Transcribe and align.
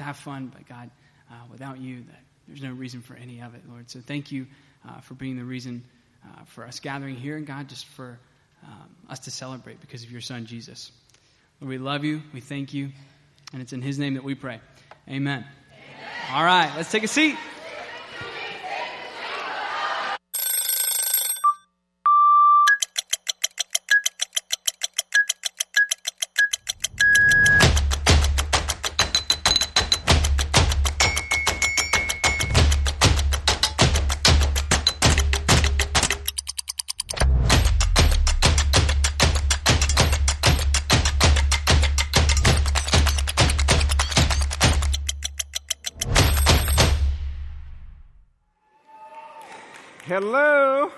to 0.00 0.04
have 0.04 0.16
fun, 0.16 0.50
but 0.52 0.66
God, 0.68 0.90
uh, 1.30 1.34
without 1.50 1.78
you, 1.78 2.02
that 2.04 2.22
there's 2.48 2.62
no 2.62 2.72
reason 2.72 3.00
for 3.02 3.14
any 3.14 3.40
of 3.40 3.54
it, 3.54 3.62
Lord. 3.68 3.90
So 3.90 4.00
thank 4.00 4.32
you 4.32 4.46
uh, 4.88 5.00
for 5.00 5.14
being 5.14 5.36
the 5.36 5.44
reason 5.44 5.84
uh, 6.24 6.44
for 6.46 6.64
us 6.64 6.80
gathering 6.80 7.16
here, 7.16 7.36
and 7.36 7.46
God, 7.46 7.68
just 7.68 7.86
for 7.86 8.18
um, 8.64 8.96
us 9.08 9.20
to 9.20 9.30
celebrate 9.30 9.80
because 9.80 10.02
of 10.02 10.10
your 10.10 10.20
Son, 10.20 10.46
Jesus. 10.46 10.90
Lord, 11.60 11.68
we 11.68 11.78
love 11.78 12.04
you, 12.04 12.22
we 12.32 12.40
thank 12.40 12.74
you, 12.74 12.90
and 13.52 13.62
it's 13.62 13.72
in 13.72 13.82
His 13.82 13.98
name 13.98 14.14
that 14.14 14.24
we 14.24 14.34
pray. 14.34 14.60
Amen. 15.08 15.44
Amen. 15.44 15.46
All 16.32 16.44
right, 16.44 16.72
let's 16.76 16.90
take 16.90 17.04
a 17.04 17.08
seat. 17.08 17.36
Hello. 50.10 50.90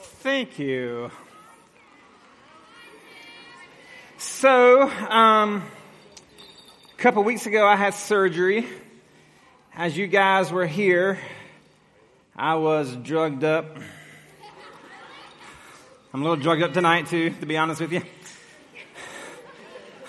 Thank 0.00 0.58
you. 0.58 1.12
So, 4.18 4.90
um, 4.90 5.62
a 5.62 6.96
couple 6.96 7.22
weeks 7.22 7.46
ago, 7.46 7.64
I 7.68 7.76
had 7.76 7.94
surgery. 7.94 8.66
As 9.76 9.96
you 9.96 10.08
guys 10.08 10.50
were 10.50 10.66
here, 10.66 11.20
I 12.34 12.56
was 12.56 12.96
drugged 12.96 13.44
up. 13.44 13.78
I'm 16.12 16.20
a 16.20 16.24
little 16.24 16.34
drugged 16.34 16.64
up 16.64 16.72
tonight, 16.72 17.06
too, 17.06 17.30
to 17.30 17.46
be 17.46 17.56
honest 17.56 17.80
with 17.80 17.92
you. 17.92 18.02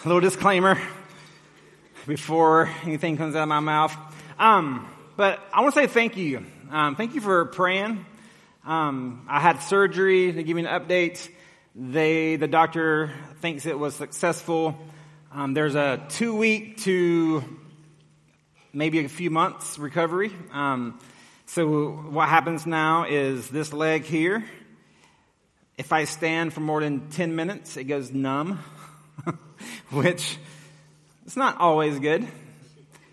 A 0.03 0.07
little 0.07 0.21
disclaimer 0.21 0.79
before 2.05 2.69
anything 2.83 3.15
comes 3.17 3.35
out 3.35 3.43
of 3.43 3.49
my 3.49 3.59
mouth. 3.59 3.95
Um, 4.37 4.89
but 5.15 5.39
I 5.53 5.61
want 5.61 5.73
to 5.73 5.79
say 5.79 5.87
thank 5.87 6.17
you. 6.17 6.45
Um, 6.69 6.95
thank 6.95 7.15
you 7.15 7.21
for 7.21 7.45
praying. 7.45 8.05
Um, 8.65 9.25
I 9.29 9.39
had 9.39 9.59
surgery. 9.59 10.31
They 10.31 10.43
give 10.43 10.55
me 10.55 10.65
an 10.65 10.81
update. 10.81 11.29
They, 11.75 12.35
the 12.35 12.47
doctor 12.47 13.11
thinks 13.39 13.65
it 13.65 13.77
was 13.77 13.95
successful. 13.95 14.77
Um, 15.31 15.53
there's 15.53 15.75
a 15.75 16.03
two 16.09 16.35
week 16.35 16.77
to 16.79 17.43
maybe 18.73 19.03
a 19.03 19.09
few 19.09 19.29
months 19.29 19.79
recovery. 19.79 20.31
Um, 20.51 20.99
so 21.45 21.91
what 21.91 22.27
happens 22.27 22.65
now 22.65 23.05
is 23.05 23.49
this 23.49 23.71
leg 23.71 24.03
here. 24.03 24.43
If 25.77 25.93
I 25.93 26.03
stand 26.03 26.53
for 26.53 26.59
more 26.59 26.81
than 26.81 27.09
10 27.09 27.35
minutes, 27.35 27.77
it 27.77 27.85
goes 27.85 28.11
numb, 28.11 28.59
which 29.91 30.37
it's 31.25 31.37
not 31.37 31.59
always 31.59 31.99
good. 31.99 32.27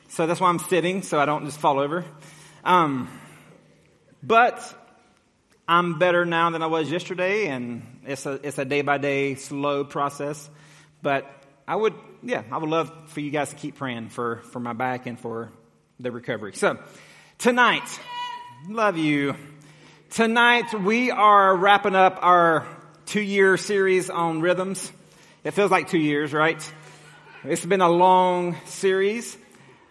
So 0.09 0.27
that's 0.27 0.41
why 0.41 0.49
I'm 0.49 0.59
sitting, 0.59 1.03
so 1.03 1.21
I 1.21 1.27
don't 1.27 1.45
just 1.45 1.59
fall 1.59 1.79
over. 1.79 2.05
Um, 2.65 3.09
but 4.23 4.61
I'm 5.69 5.99
better 5.99 6.25
now 6.25 6.51
than 6.51 6.63
I 6.63 6.67
was 6.67 6.91
yesterday, 6.91 7.47
and 7.47 8.01
it's 8.05 8.27
a, 8.27 8.33
it's 8.43 8.59
a 8.59 8.65
day 8.65 8.83
by 8.83 8.99
day 8.99 9.37
slow 9.37 9.85
process. 9.85 10.51
But 11.03 11.31
I 11.69 11.77
would, 11.77 11.95
yeah, 12.23 12.43
I 12.51 12.59
would 12.59 12.69
love 12.69 12.93
for 13.11 13.21
you 13.21 13.31
guys 13.31 13.51
to 13.51 13.57
keep 13.57 13.77
praying 13.77 14.09
for, 14.09 14.39
for 14.51 14.59
my 14.59 14.73
back 14.73 15.07
and 15.07 15.19
for 15.19 15.53
the 16.01 16.11
recovery. 16.11 16.55
So 16.55 16.79
tonight, 17.39 18.01
love 18.69 18.99
you. 18.99 19.37
Tonight 20.11 20.75
we 20.75 21.13
are 21.13 21.57
wrapping 21.57 21.95
up 21.95 22.19
our 22.21 22.67
two 23.07 23.23
year 23.23 23.57
series 23.57 24.11
on 24.11 24.41
rhythms. 24.41 24.91
It 25.45 25.53
feels 25.53 25.71
like 25.71 25.89
two 25.89 25.99
years, 25.99 26.33
right? 26.33 26.61
It's 27.43 27.65
been 27.65 27.81
a 27.81 27.89
long 27.89 28.55
series. 28.67 29.35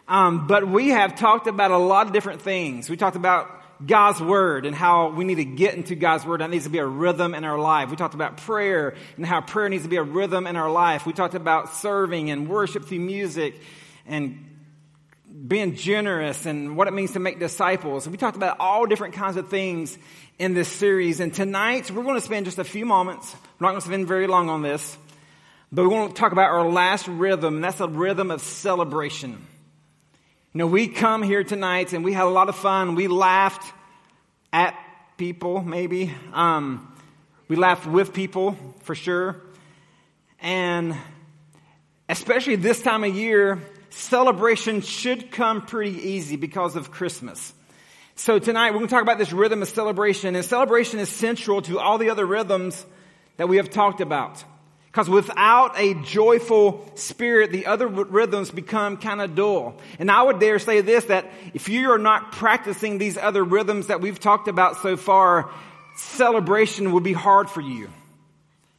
Um, 0.08 0.46
but 0.46 0.68
we 0.68 0.90
have 0.90 1.16
talked 1.16 1.48
about 1.48 1.72
a 1.72 1.80
lot 1.80 2.06
of 2.06 2.14
different 2.14 2.44
things. 2.44 2.92
We 2.92 2.96
talked 2.96 3.16
about 3.16 3.50
God's 3.84 4.22
Word 4.22 4.68
and 4.68 4.76
how 4.76 5.10
we 5.10 5.26
need 5.26 5.36
to 5.36 5.46
get 5.46 5.74
into 5.74 5.96
God's 5.96 6.26
Word. 6.26 6.42
That 6.42 6.52
needs 6.52 6.66
to 6.66 6.70
be 6.70 6.78
a 6.78 6.86
rhythm 6.86 7.34
in 7.34 7.46
our 7.46 7.58
life. 7.58 7.90
We 7.90 7.96
talked 7.96 8.14
about 8.14 8.38
prayer 8.38 8.94
and 9.18 9.26
how 9.26 9.42
prayer 9.42 9.68
needs 9.68 9.82
to 9.82 9.90
be 9.90 9.96
a 9.96 10.04
rhythm 10.04 10.46
in 10.46 10.58
our 10.58 10.70
life. 10.70 11.08
We 11.08 11.14
talked 11.14 11.34
about 11.34 11.74
serving 11.74 12.30
and 12.30 12.48
worship 12.48 12.86
through 12.86 13.00
music 13.00 13.60
and 14.06 14.46
being 15.48 15.74
generous 15.74 16.46
and 16.46 16.78
what 16.78 16.88
it 16.88 16.92
means 16.92 17.14
to 17.14 17.20
make 17.20 17.40
disciples. 17.40 18.08
We 18.08 18.18
talked 18.18 18.38
about 18.38 18.58
all 18.60 18.86
different 18.86 19.16
kinds 19.16 19.38
of 19.38 19.50
things 19.50 19.98
in 20.38 20.54
this 20.54 20.68
series. 20.68 21.20
And 21.20 21.34
tonight, 21.34 21.90
we're 21.90 22.04
going 22.04 22.14
to 22.14 22.22
spend 22.22 22.46
just 22.46 22.60
a 22.60 22.64
few 22.64 22.86
moments. 22.86 23.36
We're 23.60 23.66
not 23.66 23.72
going 23.72 23.82
to 23.82 23.88
spend 23.88 24.08
very 24.08 24.28
long 24.28 24.50
on 24.50 24.62
this. 24.62 24.98
But 25.72 25.84
we 25.84 25.90
want 25.90 26.16
to 26.16 26.20
talk 26.20 26.32
about 26.32 26.50
our 26.50 26.68
last 26.68 27.08
rhythm, 27.08 27.56
and 27.56 27.64
that's 27.64 27.80
a 27.80 27.88
rhythm 27.88 28.32
of 28.32 28.42
celebration. 28.42 29.32
You 30.52 30.58
know, 30.58 30.68
we 30.68 30.88
come 30.88 31.22
here 31.22 31.44
tonight 31.44 31.94
and 31.94 32.04
we 32.04 32.12
had 32.12 32.24
a 32.24 32.30
lot 32.30 32.50
of 32.50 32.56
fun. 32.56 32.96
We 32.96 33.08
laughed 33.08 33.72
at 34.52 34.76
people, 35.18 35.62
maybe. 35.62 36.12
Um, 36.34 36.92
we 37.48 37.56
laughed 37.56 37.86
with 37.86 38.14
people, 38.14 38.58
for 38.82 38.96
sure. 38.96 39.36
And 40.42 40.98
especially 42.08 42.56
this 42.56 42.82
time 42.82 43.04
of 43.04 43.16
year, 43.16 43.60
celebration 43.92 44.82
should 44.82 45.30
come 45.30 45.68
pretty 45.68 46.10
easy 46.10 46.36
because 46.36 46.76
of 46.76 46.90
Christmas. 46.90 47.54
So 48.16 48.40
tonight 48.40 48.72
we're 48.72 48.80
going 48.80 48.88
to 48.88 48.94
talk 48.96 49.04
about 49.04 49.20
this 49.20 49.32
rhythm 49.32 49.62
of 49.62 49.70
celebration. 49.70 50.36
And 50.36 50.44
celebration 50.44 50.98
is 50.98 51.10
central 51.10 51.62
to 51.64 51.78
all 51.78 52.00
the 52.00 52.10
other 52.10 52.26
rhythms 52.26 52.84
that 53.38 53.48
we 53.48 53.58
have 53.58 53.70
talked 53.70 54.02
about. 54.02 54.44
Because 54.92 55.08
without 55.08 55.78
a 55.78 55.94
joyful 55.94 56.92
spirit, 56.96 57.52
the 57.52 57.68
other 57.68 57.88
rhythms 57.88 58.50
become 58.50 58.98
kind 58.98 59.22
of 59.22 59.36
dull. 59.36 59.76
And 60.00 60.10
I 60.10 60.24
would 60.24 60.40
dare 60.40 60.58
say 60.58 60.82
this, 60.82 61.06
that 61.06 61.30
if 61.54 61.70
you 61.70 61.92
are 61.92 62.00
not 62.00 62.32
practicing 62.32 62.98
these 62.98 63.16
other 63.16 63.44
rhythms 63.44 63.88
that 63.88 64.02
we've 64.02 64.20
talked 64.20 64.48
about 64.48 64.82
so 64.82 64.98
far, 64.98 65.52
celebration 65.96 66.92
will 66.92 67.02
be 67.02 67.14
hard 67.14 67.52
for 67.52 67.62
you. 67.62 67.90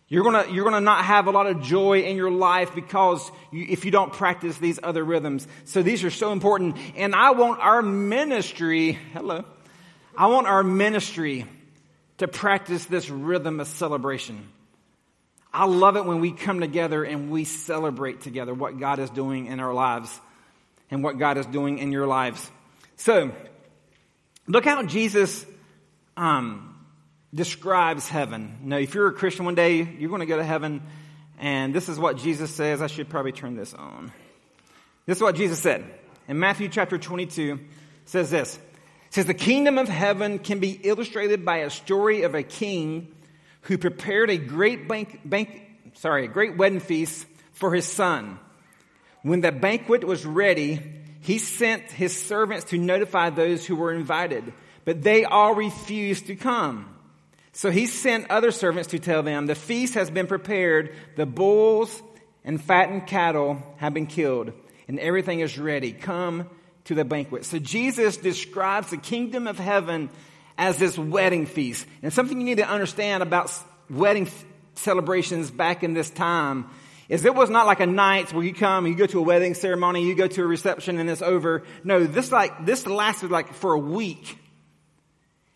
You're 0.09 0.25
gonna, 0.25 0.47
you're 0.50 0.65
gonna 0.65 0.81
not 0.81 1.04
have 1.04 1.28
a 1.28 1.31
lot 1.31 1.47
of 1.47 1.62
joy 1.62 2.00
in 2.00 2.16
your 2.16 2.32
life 2.32 2.75
because 2.75 3.31
you, 3.53 3.66
if 3.69 3.84
you 3.84 3.92
don't 3.92 4.12
practice 4.12 4.59
these 4.59 4.81
other 4.82 5.04
rhythms. 5.04 5.47
So 5.66 5.84
these 5.84 6.03
are 6.03 6.10
so 6.10 6.32
important. 6.32 6.77
And 6.97 7.15
I 7.15 7.31
want 7.31 7.60
our 7.60 7.81
ministry, 7.81 8.98
hello, 9.12 9.44
I 10.16 10.27
want 10.27 10.48
our 10.48 10.65
ministry 10.65 11.47
to 12.19 12.27
practice 12.27 12.84
this 12.87 13.09
rhythm 13.09 13.60
of 13.60 13.69
celebration. 13.69 14.48
I 15.52 15.66
love 15.66 15.96
it 15.96 16.04
when 16.04 16.20
we 16.20 16.32
come 16.32 16.60
together 16.60 17.02
and 17.02 17.30
we 17.30 17.44
celebrate 17.44 18.20
together 18.20 18.54
what 18.54 18.78
God 18.78 19.00
is 19.00 19.10
doing 19.10 19.46
in 19.46 19.58
our 19.58 19.74
lives 19.74 20.20
and 20.90 21.02
what 21.02 21.18
God 21.18 21.38
is 21.38 21.46
doing 21.46 21.78
in 21.78 21.90
your 21.90 22.06
lives. 22.06 22.48
So, 22.96 23.32
look 24.46 24.64
how 24.64 24.82
Jesus 24.84 25.44
um, 26.16 26.76
describes 27.34 28.08
heaven. 28.08 28.58
Now, 28.62 28.76
if 28.76 28.94
you're 28.94 29.08
a 29.08 29.12
Christian 29.12 29.44
one 29.44 29.54
day, 29.54 29.82
you're 29.82 30.08
going 30.08 30.20
to 30.20 30.26
go 30.26 30.36
to 30.36 30.44
heaven, 30.44 30.82
and 31.38 31.74
this 31.74 31.88
is 31.88 31.98
what 31.98 32.16
Jesus 32.16 32.54
says. 32.54 32.80
I 32.80 32.86
should 32.86 33.08
probably 33.08 33.32
turn 33.32 33.56
this 33.56 33.74
on. 33.74 34.12
This 35.06 35.18
is 35.18 35.22
what 35.22 35.34
Jesus 35.34 35.58
said 35.58 35.84
in 36.28 36.38
Matthew 36.38 36.68
chapter 36.68 36.98
22. 36.98 37.58
Says 38.04 38.30
this. 38.30 38.56
It 38.56 39.14
says 39.14 39.26
the 39.26 39.34
kingdom 39.34 39.78
of 39.78 39.88
heaven 39.88 40.38
can 40.38 40.60
be 40.60 40.70
illustrated 40.70 41.44
by 41.44 41.58
a 41.58 41.70
story 41.70 42.22
of 42.22 42.34
a 42.34 42.42
king 42.42 43.08
who 43.62 43.78
prepared 43.78 44.31
a 44.31 44.38
great 44.38 44.88
bank, 44.88 45.21
bank, 45.25 45.62
sorry, 45.95 46.24
a 46.24 46.28
great 46.28 46.57
wedding 46.57 46.80
feast 46.80 47.27
for 47.53 47.74
his 47.74 47.86
son. 47.86 48.39
When 49.22 49.41
the 49.41 49.53
banquet 49.53 50.04
was 50.04 50.24
ready, 50.24 50.80
he 51.21 51.39
sent 51.39 51.83
his 51.91 52.18
servants 52.18 52.66
to 52.66 52.78
notify 52.78 53.30
those 53.30 53.66
who 53.66 53.77
were 53.77 53.92
invited, 53.92 54.53
but 54.84 55.03
they 55.03 55.24
all 55.24 55.54
refused 55.54 56.27
to 56.28 56.36
come. 56.36 56.97
So 57.53 57.71
he 57.71 57.86
sent 57.86 58.30
other 58.30 58.53
servants 58.53 58.91
to 58.91 58.98
tell 58.98 59.22
them, 59.22 59.47
the 59.47 59.54
feast 59.54 59.95
has 59.95 60.10
been 60.10 60.27
prepared, 60.27 60.95
the 61.16 61.27
bulls 61.27 62.03
and 62.45 62.63
fattened 62.63 63.06
cattle 63.06 63.63
have 63.77 63.92
been 63.92 64.06
killed, 64.06 64.53
and 64.89 64.98
everything 64.98 65.41
is 65.41 65.59
ready. 65.59 65.92
Come 65.92 66.48
to 66.84 66.95
the 66.95 67.04
banquet. 67.04 67.45
So 67.45 67.59
Jesus 67.59 68.16
describes 68.16 68.91
the 68.91 68.97
kingdom 68.97 69.47
of 69.47 69.59
heaven 69.59 70.09
as 70.58 70.78
this 70.78 70.98
wedding 70.98 71.47
feast. 71.47 71.86
And 72.02 72.12
something 72.12 72.38
you 72.38 72.44
need 72.44 72.58
to 72.58 72.68
understand 72.68 73.22
about 73.22 73.52
wedding 73.88 74.28
celebrations 74.74 75.50
back 75.50 75.82
in 75.82 75.94
this 75.94 76.10
time 76.10 76.68
is 77.08 77.24
it 77.24 77.34
was 77.34 77.50
not 77.50 77.66
like 77.66 77.80
a 77.80 77.86
night 77.86 78.32
where 78.32 78.44
you 78.44 78.54
come, 78.54 78.86
you 78.86 78.94
go 78.94 79.06
to 79.06 79.18
a 79.18 79.22
wedding 79.22 79.54
ceremony, 79.54 80.06
you 80.06 80.14
go 80.14 80.28
to 80.28 80.42
a 80.42 80.47
reception 80.47 80.98
and 80.98 81.10
it's 81.10 81.22
over. 81.22 81.64
No, 81.82 82.04
this 82.04 82.30
like, 82.30 82.64
this 82.64 82.86
lasted 82.86 83.30
like 83.32 83.52
for 83.54 83.74
a 83.74 83.78
week. 83.78 84.38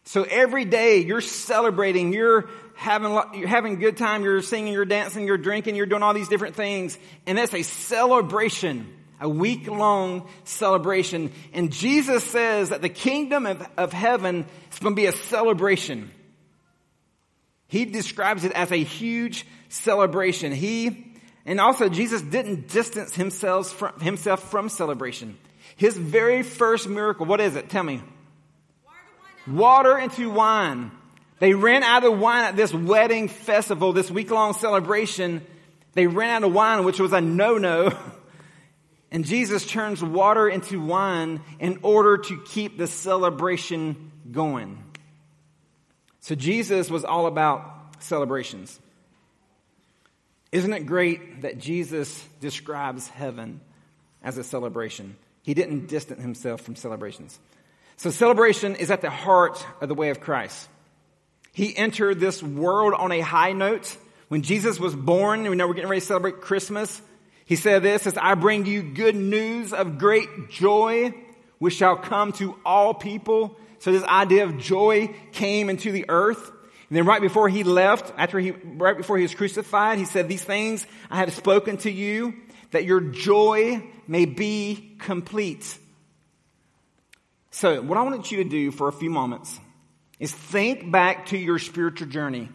So 0.02 0.24
every 0.24 0.64
day 0.64 0.98
you're 0.98 1.20
celebrating, 1.20 2.12
you're 2.12 2.50
having, 2.74 3.12
you're 3.34 3.48
having 3.48 3.74
a 3.74 3.76
good 3.76 3.96
time, 3.96 4.24
you're 4.24 4.42
singing, 4.42 4.72
you're 4.72 4.84
dancing, 4.84 5.26
you're 5.26 5.38
drinking, 5.38 5.76
you're 5.76 5.86
doing 5.86 6.02
all 6.02 6.12
these 6.12 6.28
different 6.28 6.56
things. 6.56 6.98
And 7.24 7.38
that's 7.38 7.54
a 7.54 7.62
celebration, 7.62 8.92
a 9.20 9.28
week 9.28 9.66
long 9.68 10.28
celebration. 10.44 11.32
And 11.52 11.72
Jesus 11.72 12.24
says 12.24 12.70
that 12.70 12.82
the 12.82 12.88
kingdom 12.88 13.46
of, 13.46 13.66
of 13.76 13.92
heaven 13.92 14.46
is 14.72 14.78
going 14.78 14.94
to 14.94 15.00
be 15.00 15.06
a 15.06 15.12
celebration. 15.12 16.10
He 17.68 17.84
describes 17.84 18.44
it 18.44 18.52
as 18.52 18.70
a 18.70 18.76
huge 18.76 19.46
celebration. 19.68 20.52
He, 20.52 21.12
and 21.44 21.60
also 21.60 21.88
Jesus 21.88 22.22
didn't 22.22 22.68
distance 22.68 23.14
himself 23.14 23.70
from, 23.72 23.98
himself 24.00 24.50
from 24.50 24.68
celebration. 24.68 25.36
His 25.76 25.96
very 25.96 26.42
first 26.42 26.88
miracle, 26.88 27.26
what 27.26 27.40
is 27.40 27.56
it? 27.56 27.68
Tell 27.68 27.82
me 27.82 28.02
water 29.46 29.98
into 29.98 30.30
wine. 30.30 30.90
They 31.38 31.52
ran 31.54 31.82
out 31.82 32.04
of 32.04 32.18
wine 32.18 32.44
at 32.44 32.56
this 32.56 32.72
wedding 32.72 33.28
festival, 33.28 33.92
this 33.92 34.10
week 34.10 34.30
long 34.30 34.54
celebration. 34.54 35.44
They 35.92 36.06
ran 36.06 36.30
out 36.30 36.44
of 36.44 36.54
wine, 36.54 36.84
which 36.84 37.00
was 37.00 37.12
a 37.12 37.20
no 37.20 37.58
no. 37.58 37.96
And 39.14 39.24
Jesus 39.24 39.64
turns 39.64 40.02
water 40.02 40.48
into 40.48 40.84
wine 40.84 41.40
in 41.60 41.78
order 41.82 42.18
to 42.18 42.42
keep 42.46 42.76
the 42.76 42.88
celebration 42.88 44.10
going. 44.32 44.82
So 46.18 46.34
Jesus 46.34 46.90
was 46.90 47.04
all 47.04 47.26
about 47.26 48.02
celebrations. 48.02 48.76
Isn't 50.50 50.72
it 50.72 50.86
great 50.86 51.42
that 51.42 51.58
Jesus 51.58 52.26
describes 52.40 53.06
heaven 53.06 53.60
as 54.20 54.36
a 54.36 54.42
celebration? 54.42 55.14
He 55.44 55.54
didn't 55.54 55.86
distance 55.86 56.20
himself 56.20 56.62
from 56.62 56.74
celebrations. 56.74 57.38
So 57.96 58.10
celebration 58.10 58.74
is 58.74 58.90
at 58.90 59.00
the 59.00 59.10
heart 59.10 59.64
of 59.80 59.88
the 59.88 59.94
way 59.94 60.10
of 60.10 60.20
Christ. 60.20 60.68
He 61.52 61.76
entered 61.76 62.18
this 62.18 62.42
world 62.42 62.94
on 62.94 63.12
a 63.12 63.20
high 63.20 63.52
note. 63.52 63.96
When 64.26 64.42
Jesus 64.42 64.80
was 64.80 64.96
born, 64.96 65.44
we 65.44 65.54
know 65.54 65.68
we're 65.68 65.74
getting 65.74 65.88
ready 65.88 66.00
to 66.00 66.06
celebrate 66.06 66.40
Christmas. 66.40 67.00
He 67.44 67.56
said 67.56 67.82
this, 67.82 68.02
says, 68.02 68.16
I 68.16 68.34
bring 68.34 68.66
you 68.66 68.82
good 68.82 69.16
news 69.16 69.72
of 69.72 69.98
great 69.98 70.48
joy, 70.48 71.12
which 71.58 71.74
shall 71.74 71.96
come 71.96 72.32
to 72.34 72.56
all 72.64 72.94
people. 72.94 73.56
So 73.80 73.92
this 73.92 74.04
idea 74.04 74.44
of 74.44 74.58
joy 74.58 75.14
came 75.32 75.68
into 75.68 75.92
the 75.92 76.06
earth. 76.08 76.50
And 76.88 76.96
then 76.96 77.06
right 77.06 77.20
before 77.20 77.48
he 77.48 77.64
left, 77.64 78.12
after 78.16 78.38
he, 78.38 78.52
right 78.52 78.96
before 78.96 79.16
he 79.18 79.22
was 79.22 79.34
crucified, 79.34 79.98
he 79.98 80.04
said, 80.04 80.28
these 80.28 80.44
things 80.44 80.86
I 81.10 81.18
have 81.18 81.34
spoken 81.34 81.76
to 81.78 81.90
you, 81.90 82.34
that 82.70 82.84
your 82.84 83.00
joy 83.00 83.82
may 84.06 84.24
be 84.24 84.96
complete. 84.98 85.78
So, 87.50 87.80
what 87.82 87.96
I 87.96 88.02
want 88.02 88.32
you 88.32 88.42
to 88.42 88.48
do 88.48 88.70
for 88.70 88.88
a 88.88 88.92
few 88.92 89.10
moments 89.10 89.60
is 90.18 90.32
think 90.32 90.90
back 90.90 91.26
to 91.26 91.38
your 91.38 91.58
spiritual 91.58 92.08
journey. 92.08 92.48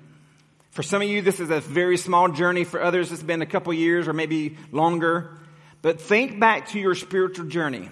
For 0.72 0.84
some 0.84 1.02
of 1.02 1.08
you, 1.08 1.22
this 1.22 1.40
is 1.40 1.50
a 1.50 1.60
very 1.60 1.98
small 1.98 2.30
journey. 2.30 2.64
For 2.64 2.82
others, 2.82 3.12
it's 3.12 3.24
been 3.24 3.42
a 3.42 3.48
couple 3.48 3.74
years 3.74 4.08
or 4.08 4.14
maybe 4.14 4.58
longer. 4.72 5.38
But 5.82 6.00
think 6.00 6.40
back 6.40 6.70
to 6.70 6.80
your 6.80 6.96
spiritual 6.96 7.48
journey. 7.48 7.90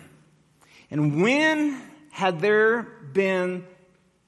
And 0.91 1.21
when 1.21 1.81
had 2.11 2.39
there 2.39 2.83
been 3.13 3.65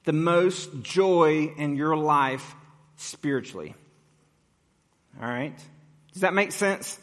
the 0.04 0.12
most 0.12 0.82
joy 0.82 1.52
in 1.56 1.76
your 1.76 1.96
life 1.96 2.54
spiritually? 2.96 3.74
All 5.20 5.28
right? 5.28 5.56
Does 6.12 6.22
that 6.22 6.34
make 6.34 6.52
sense? 6.52 6.98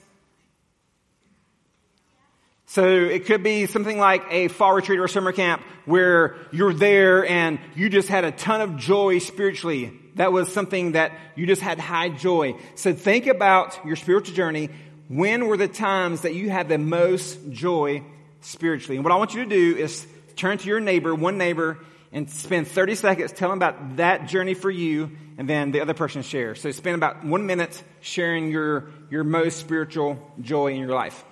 So 2.67 2.85
it 2.85 3.25
could 3.25 3.44
be 3.44 3.65
something 3.65 3.97
like 3.97 4.23
a 4.29 4.49
fall 4.49 4.73
retreat 4.73 4.99
or 4.99 5.05
a 5.05 5.09
summer 5.09 5.31
camp 5.31 5.61
where 5.85 6.35
you're 6.51 6.73
there 6.73 7.25
and 7.25 7.59
you 7.75 7.89
just 7.89 8.09
had 8.09 8.25
a 8.25 8.31
ton 8.31 8.59
of 8.59 8.77
joy 8.77 9.19
spiritually. 9.19 9.97
That 10.17 10.31
was 10.31 10.51
something 10.51 10.93
that 10.93 11.13
you 11.35 11.45
just 11.45 11.61
had 11.61 11.79
high 11.79 12.09
joy. 12.09 12.55
So 12.75 12.93
think 12.93 13.27
about 13.27 13.79
your 13.85 13.95
spiritual 13.95 14.35
journey. 14.35 14.69
When 15.07 15.47
were 15.47 15.57
the 15.57 15.67
times 15.67 16.21
that 16.21 16.35
you 16.35 16.49
had 16.49 16.69
the 16.69 16.77
most 16.77 17.49
joy 17.49 18.03
spiritually? 18.41 18.97
And 18.97 19.05
what 19.05 19.13
I 19.13 19.17
want 19.17 19.33
you 19.33 19.43
to 19.43 19.49
do 19.49 19.77
is 19.77 20.05
turn 20.35 20.57
to 20.57 20.67
your 20.67 20.79
neighbor, 20.79 21.15
one 21.15 21.37
neighbor, 21.37 21.77
and 22.11 22.29
spend 22.29 22.67
30 22.67 22.95
seconds 22.95 23.31
telling 23.31 23.57
about 23.57 23.97
that 23.97 24.27
journey 24.27 24.53
for 24.53 24.71
you, 24.71 25.11
and 25.37 25.47
then 25.47 25.71
the 25.71 25.81
other 25.81 25.93
person 25.93 26.21
share. 26.21 26.55
So 26.55 26.71
spend 26.71 26.95
about 26.95 27.23
one 27.23 27.45
minute 27.45 27.83
sharing 28.01 28.51
your, 28.51 28.89
your 29.09 29.23
most 29.23 29.59
spiritual 29.59 30.17
joy 30.41 30.73
in 30.73 30.79
your 30.79 30.89
life. 30.89 31.23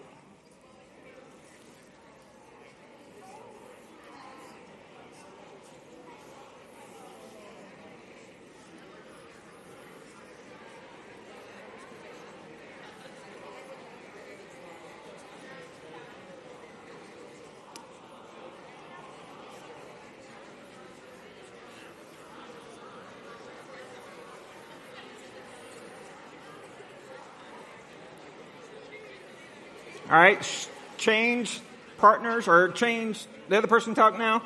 All 30.08 30.16
right, 30.16 30.70
change 30.98 31.62
partners 31.98 32.48
or 32.48 32.70
change 32.70 33.26
the 33.50 33.58
other 33.58 33.68
person 33.68 33.96
talk 33.96 34.20
now. 34.20 34.44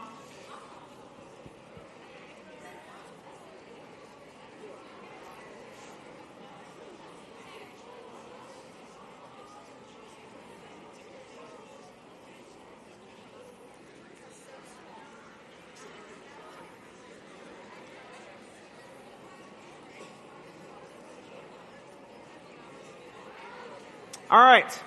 All 24.32 24.40
right. 24.40 24.80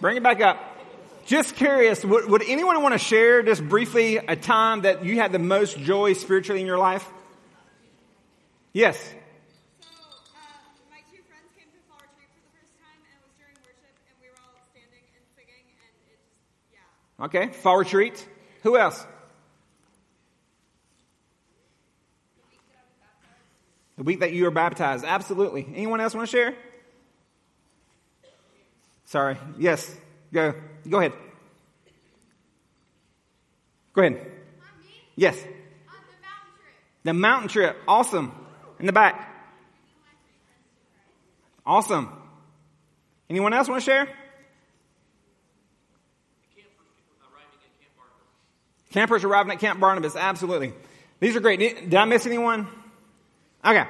Bring 0.00 0.16
it 0.16 0.22
back 0.22 0.40
up. 0.40 0.58
Just 1.26 1.56
curious, 1.56 2.04
would, 2.04 2.28
would 2.28 2.42
anyone 2.46 2.82
want 2.82 2.94
to 2.94 2.98
share 2.98 3.42
just 3.42 3.62
briefly 3.62 4.16
a 4.16 4.34
time 4.34 4.82
that 4.82 5.04
you 5.04 5.16
had 5.16 5.32
the 5.32 5.38
most 5.38 5.78
joy 5.78 6.14
spiritually 6.14 6.60
in 6.60 6.66
your 6.66 6.78
life? 6.78 7.06
Yes. 8.72 8.98
Okay, 17.20 17.48
fall 17.48 17.76
retreat. 17.76 18.26
Who 18.62 18.78
else? 18.78 19.06
The 23.98 24.04
week 24.04 24.20
that 24.20 24.32
you 24.32 24.44
were 24.44 24.50
baptized. 24.50 25.04
Absolutely. 25.04 25.68
Anyone 25.74 26.00
else 26.00 26.14
want 26.14 26.26
to 26.26 26.34
share? 26.34 26.54
Sorry. 29.10 29.36
Yes. 29.58 29.92
Go. 30.32 30.54
Go 30.88 31.00
ahead. 31.00 31.12
Go 33.92 34.02
ahead. 34.02 34.24
Yes. 35.16 35.36
the 35.36 35.42
mountain 35.42 35.58
trip. 36.60 36.76
The 37.02 37.12
mountain 37.12 37.48
trip. 37.48 37.76
Awesome. 37.88 38.32
In 38.78 38.86
the 38.86 38.92
back. 38.92 39.28
Awesome. 41.66 42.08
Anyone 43.28 43.52
else 43.52 43.68
want 43.68 43.82
to 43.82 43.84
share? 43.84 44.08
Campers 48.90 49.24
arriving 49.24 49.52
at 49.52 49.58
Camp 49.58 49.80
Barnabas. 49.80 50.14
Absolutely. 50.14 50.72
These 51.18 51.34
are 51.34 51.40
great. 51.40 51.58
Did 51.58 51.94
I 51.96 52.04
miss 52.04 52.26
anyone? 52.26 52.68
Okay. 53.64 53.86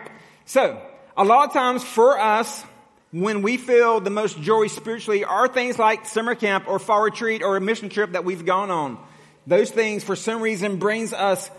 So, 0.46 0.80
a 1.14 1.24
lot 1.24 1.48
of 1.48 1.52
times 1.52 1.84
for 1.84 2.18
us, 2.18 2.64
when 3.12 3.42
we 3.42 3.56
feel 3.56 4.00
the 4.00 4.10
most 4.10 4.40
joy 4.40 4.68
spiritually 4.68 5.24
are 5.24 5.48
things 5.48 5.78
like 5.78 6.06
summer 6.06 6.34
camp 6.34 6.68
or 6.68 6.78
fall 6.78 7.02
retreat 7.02 7.42
or 7.42 7.56
a 7.56 7.60
mission 7.60 7.88
trip 7.88 8.12
that 8.12 8.24
we've 8.24 8.44
gone 8.44 8.70
on. 8.70 8.98
Those 9.46 9.70
things 9.70 10.04
for 10.04 10.14
some 10.14 10.40
reason 10.40 10.76
brings 10.76 11.12
us 11.12 11.50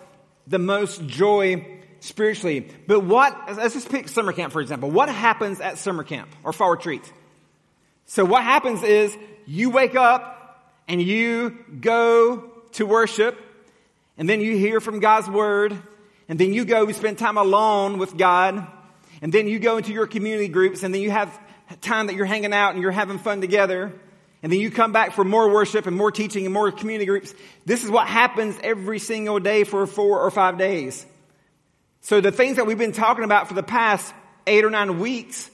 the 0.47 0.59
most 0.59 1.05
joy 1.07 1.65
spiritually. 1.99 2.69
But 2.87 3.01
what, 3.01 3.37
let's 3.57 3.73
just 3.73 3.89
pick 3.89 4.07
summer 4.07 4.31
camp 4.31 4.53
for 4.53 4.61
example. 4.61 4.89
What 4.89 5.09
happens 5.09 5.59
at 5.59 5.77
summer 5.77 6.03
camp 6.03 6.29
or 6.43 6.53
fall 6.53 6.71
retreat? 6.71 7.11
So 8.05 8.23
what 8.23 8.43
happens 8.43 8.81
is 8.83 9.15
you 9.45 9.71
wake 9.71 9.95
up 9.95 10.73
and 10.87 11.01
you 11.01 11.57
go 11.79 12.49
to 12.73 12.85
worship 12.85 13.37
and 14.17 14.29
then 14.29 14.39
you 14.39 14.55
hear 14.55 14.79
from 14.79 14.99
God's 14.99 15.29
word 15.29 15.77
and 16.29 16.39
then 16.39 16.53
you 16.53 16.63
go, 16.63 16.85
we 16.85 16.93
spend 16.93 17.17
time 17.17 17.37
alone 17.37 17.97
with 17.97 18.15
God 18.17 18.65
and 19.21 19.31
then 19.31 19.47
you 19.47 19.59
go 19.59 19.77
into 19.77 19.93
your 19.93 20.07
community 20.07 20.47
groups 20.47 20.83
and 20.83 20.93
then 20.93 21.01
you 21.01 21.11
have 21.11 21.39
time 21.81 22.07
that 22.07 22.15
you're 22.15 22.25
hanging 22.25 22.53
out 22.53 22.73
and 22.73 22.81
you're 22.81 22.91
having 22.91 23.19
fun 23.19 23.39
together. 23.39 23.93
And 24.43 24.51
then 24.51 24.59
you 24.59 24.71
come 24.71 24.91
back 24.91 25.13
for 25.13 25.23
more 25.23 25.51
worship 25.51 25.85
and 25.85 25.95
more 25.95 26.11
teaching 26.11 26.45
and 26.45 26.53
more 26.53 26.71
community 26.71 27.05
groups. 27.05 27.33
This 27.65 27.83
is 27.83 27.91
what 27.91 28.07
happens 28.07 28.57
every 28.63 28.97
single 28.97 29.39
day 29.39 29.63
for 29.63 29.85
four 29.85 30.19
or 30.21 30.31
five 30.31 30.57
days. 30.57 31.05
So 32.01 32.21
the 32.21 32.31
things 32.31 32.57
that 32.57 32.65
we've 32.65 32.77
been 32.77 32.91
talking 32.91 33.23
about 33.23 33.47
for 33.47 33.53
the 33.53 33.63
past 33.63 34.11
eight 34.47 34.65
or 34.65 34.71
nine 34.71 34.99
weeks, 34.99 35.49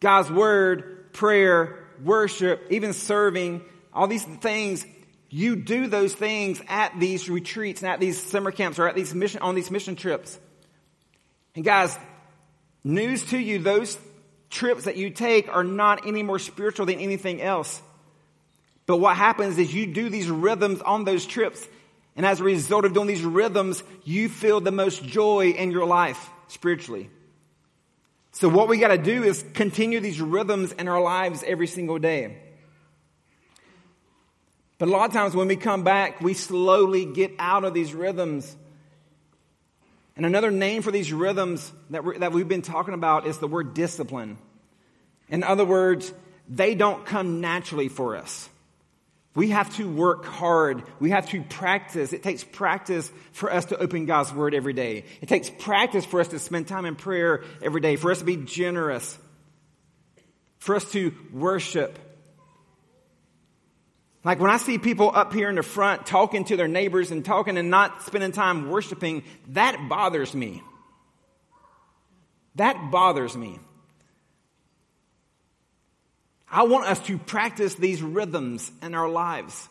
God's 0.00 0.30
word, 0.30 1.12
prayer, 1.12 1.86
worship, 2.02 2.66
even 2.70 2.94
serving, 2.94 3.62
all 3.92 4.06
these 4.06 4.24
things, 4.24 4.86
you 5.28 5.56
do 5.56 5.86
those 5.86 6.14
things 6.14 6.62
at 6.66 6.98
these 6.98 7.28
retreats 7.28 7.82
and 7.82 7.90
at 7.90 8.00
these 8.00 8.20
summer 8.20 8.50
camps 8.50 8.78
or 8.78 8.88
at 8.88 8.94
these 8.94 9.14
mission, 9.14 9.42
on 9.42 9.54
these 9.54 9.70
mission 9.70 9.96
trips. 9.96 10.38
And 11.54 11.62
guys, 11.62 11.96
news 12.84 13.24
to 13.26 13.38
you, 13.38 13.58
those 13.58 13.98
trips 14.50 14.84
that 14.84 14.96
you 14.96 15.10
take 15.10 15.48
are 15.48 15.64
not 15.64 16.06
any 16.06 16.22
more 16.22 16.38
spiritual 16.38 16.86
than 16.86 16.98
anything 16.98 17.40
else. 17.40 17.80
But 18.86 18.96
what 18.96 19.16
happens 19.16 19.56
is 19.58 19.72
you 19.72 19.86
do 19.86 20.08
these 20.08 20.28
rhythms 20.28 20.80
on 20.82 21.04
those 21.04 21.24
trips. 21.24 21.66
And 22.16 22.26
as 22.26 22.40
a 22.40 22.44
result 22.44 22.84
of 22.84 22.92
doing 22.92 23.06
these 23.06 23.22
rhythms, 23.22 23.82
you 24.04 24.28
feel 24.28 24.60
the 24.60 24.72
most 24.72 25.04
joy 25.04 25.50
in 25.50 25.70
your 25.70 25.86
life 25.86 26.28
spiritually. 26.48 27.08
So 28.32 28.48
what 28.48 28.68
we 28.68 28.78
got 28.78 28.88
to 28.88 28.98
do 28.98 29.22
is 29.22 29.44
continue 29.54 30.00
these 30.00 30.20
rhythms 30.20 30.72
in 30.72 30.88
our 30.88 31.00
lives 31.00 31.44
every 31.46 31.66
single 31.66 31.98
day. 31.98 32.36
But 34.78 34.88
a 34.88 34.92
lot 34.92 35.06
of 35.08 35.12
times 35.12 35.34
when 35.34 35.48
we 35.48 35.56
come 35.56 35.84
back, 35.84 36.20
we 36.20 36.34
slowly 36.34 37.04
get 37.04 37.32
out 37.38 37.64
of 37.64 37.74
these 37.74 37.92
rhythms. 37.92 38.56
And 40.20 40.26
another 40.26 40.50
name 40.50 40.82
for 40.82 40.90
these 40.90 41.14
rhythms 41.14 41.72
that, 41.88 42.02
that 42.18 42.32
we've 42.32 42.46
been 42.46 42.60
talking 42.60 42.92
about 42.92 43.26
is 43.26 43.38
the 43.38 43.46
word 43.46 43.72
discipline. 43.72 44.36
In 45.30 45.42
other 45.42 45.64
words, 45.64 46.12
they 46.46 46.74
don't 46.74 47.06
come 47.06 47.40
naturally 47.40 47.88
for 47.88 48.16
us. 48.16 48.46
We 49.34 49.48
have 49.48 49.74
to 49.76 49.88
work 49.88 50.26
hard. 50.26 50.82
We 51.00 51.08
have 51.08 51.30
to 51.30 51.40
practice. 51.40 52.12
It 52.12 52.22
takes 52.22 52.44
practice 52.44 53.10
for 53.32 53.50
us 53.50 53.64
to 53.64 53.78
open 53.78 54.04
God's 54.04 54.30
Word 54.30 54.52
every 54.54 54.74
day. 54.74 55.06
It 55.22 55.30
takes 55.30 55.48
practice 55.48 56.04
for 56.04 56.20
us 56.20 56.28
to 56.28 56.38
spend 56.38 56.68
time 56.68 56.84
in 56.84 56.96
prayer 56.96 57.42
every 57.62 57.80
day, 57.80 57.96
for 57.96 58.10
us 58.10 58.18
to 58.18 58.26
be 58.26 58.36
generous, 58.36 59.16
for 60.58 60.76
us 60.76 60.84
to 60.92 61.14
worship. 61.32 61.98
Like 64.22 64.38
when 64.38 64.50
I 64.50 64.58
see 64.58 64.78
people 64.78 65.10
up 65.14 65.32
here 65.32 65.48
in 65.48 65.56
the 65.56 65.62
front 65.62 66.06
talking 66.06 66.44
to 66.44 66.56
their 66.56 66.68
neighbors 66.68 67.10
and 67.10 67.24
talking 67.24 67.56
and 67.56 67.70
not 67.70 68.02
spending 68.02 68.32
time 68.32 68.68
worshiping, 68.68 69.22
that 69.48 69.88
bothers 69.88 70.34
me. 70.34 70.62
That 72.56 72.90
bothers 72.90 73.34
me. 73.36 73.58
I 76.50 76.64
want 76.64 76.86
us 76.86 76.98
to 77.06 77.16
practice 77.16 77.76
these 77.76 78.02
rhythms 78.02 78.70
in 78.82 78.94
our 78.94 79.08
lives. 79.08 79.68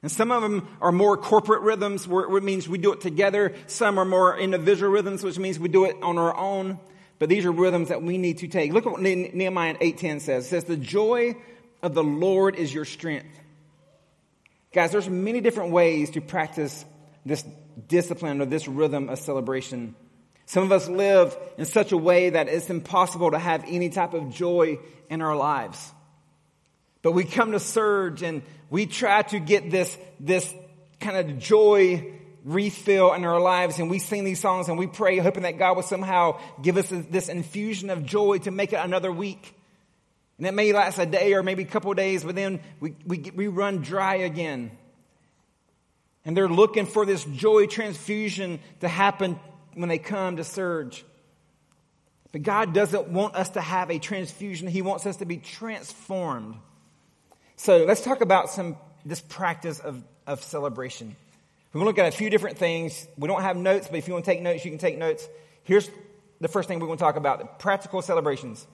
And 0.00 0.12
some 0.12 0.30
of 0.30 0.42
them 0.42 0.68
are 0.80 0.92
more 0.92 1.16
corporate 1.16 1.62
rhythms, 1.62 2.06
it 2.06 2.42
means 2.42 2.68
we 2.68 2.78
do 2.78 2.92
it 2.92 3.00
together. 3.00 3.54
Some 3.66 3.98
are 3.98 4.04
more 4.04 4.38
individual 4.38 4.92
rhythms, 4.92 5.24
which 5.24 5.38
means 5.38 5.58
we 5.58 5.68
do 5.68 5.86
it 5.86 5.96
on 6.02 6.18
our 6.18 6.36
own. 6.36 6.78
But 7.18 7.28
these 7.28 7.44
are 7.44 7.52
rhythms 7.52 7.88
that 7.88 8.02
we 8.02 8.18
need 8.18 8.38
to 8.38 8.48
take. 8.48 8.72
Look 8.72 8.86
at 8.86 8.92
what 8.92 9.00
Nehemiah 9.00 9.76
8.10 9.76 10.20
says. 10.20 10.46
It 10.46 10.48
says, 10.48 10.64
the 10.64 10.76
joy 10.76 11.36
of 11.82 11.94
the 11.94 12.04
Lord 12.04 12.56
is 12.56 12.72
your 12.72 12.84
strength. 12.84 13.40
Guys, 14.74 14.90
there's 14.90 15.08
many 15.08 15.40
different 15.40 15.70
ways 15.70 16.10
to 16.10 16.20
practice 16.20 16.84
this 17.24 17.44
discipline 17.86 18.40
or 18.40 18.44
this 18.44 18.66
rhythm 18.66 19.08
of 19.08 19.20
celebration. 19.20 19.94
Some 20.46 20.64
of 20.64 20.72
us 20.72 20.88
live 20.88 21.36
in 21.56 21.64
such 21.64 21.92
a 21.92 21.96
way 21.96 22.30
that 22.30 22.48
it's 22.48 22.68
impossible 22.68 23.30
to 23.30 23.38
have 23.38 23.62
any 23.68 23.88
type 23.88 24.14
of 24.14 24.34
joy 24.34 24.80
in 25.08 25.22
our 25.22 25.36
lives. 25.36 25.92
But 27.02 27.12
we 27.12 27.22
come 27.22 27.52
to 27.52 27.60
Surge 27.60 28.24
and 28.24 28.42
we 28.68 28.86
try 28.86 29.22
to 29.22 29.38
get 29.38 29.70
this, 29.70 29.96
this 30.18 30.52
kind 30.98 31.18
of 31.18 31.38
joy 31.38 32.12
refill 32.42 33.12
in 33.12 33.24
our 33.24 33.40
lives 33.40 33.78
and 33.78 33.88
we 33.88 34.00
sing 34.00 34.24
these 34.24 34.40
songs 34.40 34.68
and 34.68 34.76
we 34.76 34.88
pray 34.88 35.18
hoping 35.18 35.44
that 35.44 35.56
God 35.56 35.76
will 35.76 35.84
somehow 35.84 36.40
give 36.60 36.78
us 36.78 36.88
this 36.88 37.28
infusion 37.28 37.90
of 37.90 38.04
joy 38.04 38.38
to 38.38 38.50
make 38.50 38.72
it 38.72 38.80
another 38.82 39.12
week. 39.12 39.54
And 40.38 40.46
it 40.46 40.52
may 40.52 40.72
last 40.72 40.98
a 40.98 41.06
day 41.06 41.34
or 41.34 41.42
maybe 41.42 41.62
a 41.62 41.66
couple 41.66 41.92
days, 41.94 42.24
but 42.24 42.34
then 42.34 42.60
we, 42.80 42.94
we, 43.06 43.30
we 43.34 43.46
run 43.46 43.78
dry 43.78 44.16
again. 44.16 44.76
And 46.24 46.36
they're 46.36 46.48
looking 46.48 46.86
for 46.86 47.06
this 47.06 47.24
joy 47.24 47.66
transfusion 47.66 48.60
to 48.80 48.88
happen 48.88 49.38
when 49.74 49.88
they 49.88 49.98
come 49.98 50.36
to 50.36 50.44
Surge. 50.44 51.04
But 52.32 52.42
God 52.42 52.74
doesn't 52.74 53.08
want 53.08 53.36
us 53.36 53.50
to 53.50 53.60
have 53.60 53.90
a 53.90 53.98
transfusion. 53.98 54.66
He 54.66 54.82
wants 54.82 55.06
us 55.06 55.18
to 55.18 55.24
be 55.24 55.36
transformed. 55.36 56.56
So 57.56 57.84
let's 57.84 58.00
talk 58.00 58.22
about 58.22 58.50
some 58.50 58.76
this 59.04 59.20
practice 59.20 59.78
of, 59.80 60.02
of 60.26 60.42
celebration. 60.42 61.14
We're 61.72 61.80
going 61.80 61.94
to 61.94 62.00
look 62.00 62.06
at 62.06 62.14
a 62.14 62.16
few 62.16 62.30
different 62.30 62.58
things. 62.58 63.06
We 63.18 63.28
don't 63.28 63.42
have 63.42 63.56
notes, 63.56 63.88
but 63.88 63.98
if 63.98 64.08
you 64.08 64.14
want 64.14 64.24
to 64.24 64.30
take 64.30 64.40
notes, 64.40 64.64
you 64.64 64.70
can 64.70 64.78
take 64.78 64.96
notes. 64.96 65.28
Here's 65.64 65.90
the 66.40 66.48
first 66.48 66.68
thing 66.68 66.78
we're 66.78 66.86
going 66.86 66.98
to 66.98 67.04
talk 67.04 67.16
about 67.16 67.58
practical 67.58 68.00
celebrations. 68.00 68.66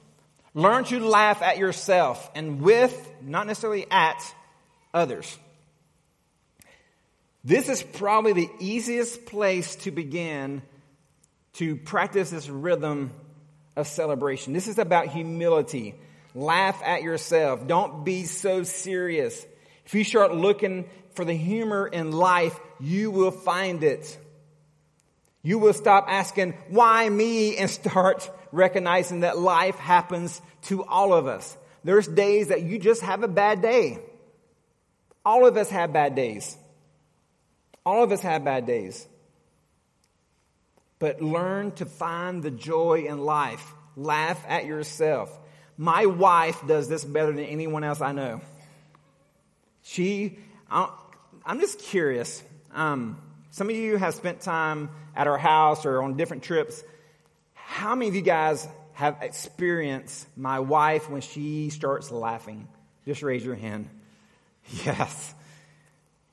Learn 0.55 0.85
to 0.85 1.01
laugh 1.01 1.43
at 1.43 1.59
yourself 1.59 2.31
and 2.35 2.61
with, 2.61 3.13
not 3.23 3.47
necessarily 3.47 3.87
at, 3.91 4.35
others. 4.93 5.39
This 7.45 7.69
is 7.69 7.83
probably 7.83 8.33
the 8.33 8.51
easiest 8.59 9.27
place 9.27 9.77
to 9.77 9.91
begin 9.91 10.63
to 11.55 11.77
practice 11.77 12.31
this 12.31 12.49
rhythm 12.49 13.13
of 13.77 13.87
celebration. 13.87 14.53
This 14.53 14.69
is 14.69 14.79
about 14.79 15.09
humility. 15.09 15.95
Laugh 16.35 16.81
at 16.85 17.03
yourself. 17.03 17.67
Don't 17.67 18.05
be 18.05 18.25
so 18.25 18.63
serious. 18.63 19.47
If 19.87 19.95
you 19.95 20.05
start 20.05 20.35
looking 20.35 20.89
for 21.15 21.25
the 21.25 21.35
humor 21.35 21.87
in 21.87 22.13
life, 22.13 22.59
you 22.79 23.11
will 23.11 23.31
find 23.31 23.83
it. 23.83 24.19
You 25.43 25.59
will 25.59 25.73
stop 25.73 26.07
asking, 26.09 26.55
why 26.69 27.09
me? 27.09 27.57
And 27.57 27.71
start 27.71 28.31
recognizing 28.53 29.21
that 29.21 29.39
life 29.39 29.77
happens 29.77 30.41
to 30.63 30.85
all 30.85 31.13
of 31.13 31.27
us. 31.27 31.57
There's 31.83 32.07
days 32.07 32.49
that 32.49 32.63
you 32.63 32.79
just 32.79 33.03
have 33.03 33.23
a 33.23 33.29
bad 33.29 33.63
day. 33.63 33.99
All 35.25 35.47
of 35.47 35.57
us 35.57 35.71
have 35.71 35.93
bad 35.93 36.15
days. 36.15 36.57
All 37.87 38.05
of 38.05 38.13
us 38.13 38.21
have 38.21 38.45
bad 38.45 38.67
days. 38.67 39.07
But 40.99 41.23
learn 41.23 41.73
to 41.73 41.87
find 41.87 42.43
the 42.43 42.51
joy 42.51 43.07
in 43.09 43.21
life. 43.21 43.65
Laugh 43.97 44.45
at 44.47 44.67
yourself. 44.67 45.37
My 45.79 46.05
wife 46.05 46.67
does 46.67 46.89
this 46.89 47.05
better 47.05 47.33
than 47.33 47.47
anyone 47.47 47.85
else 47.85 48.03
I 48.03 48.13
know. 48.13 48.43
She, 49.83 50.39
I'm 50.71 51.59
just 51.59 51.79
curious. 51.79 52.43
Um, 52.75 53.19
some 53.51 53.69
of 53.69 53.77
you 53.77 53.97
have 53.97 54.15
spent 54.15 54.41
time 54.41 54.91
at 55.17 55.27
our 55.27 55.39
house 55.39 55.85
or 55.85 56.03
on 56.03 56.17
different 56.17 56.43
trips. 56.43 56.83
How 57.55 57.95
many 57.95 58.09
of 58.09 58.15
you 58.15 58.23
guys 58.23 58.67
have 58.93 59.19
experienced 59.23 60.27
my 60.37 60.61
wife 60.61 61.11
when 61.11 61.21
she 61.21 61.71
starts 61.71 62.11
laughing? 62.11 62.69
Just 63.07 63.23
raise 63.23 63.45
your 63.45 63.57
hand. 63.57 63.89
Yes. 64.85 65.35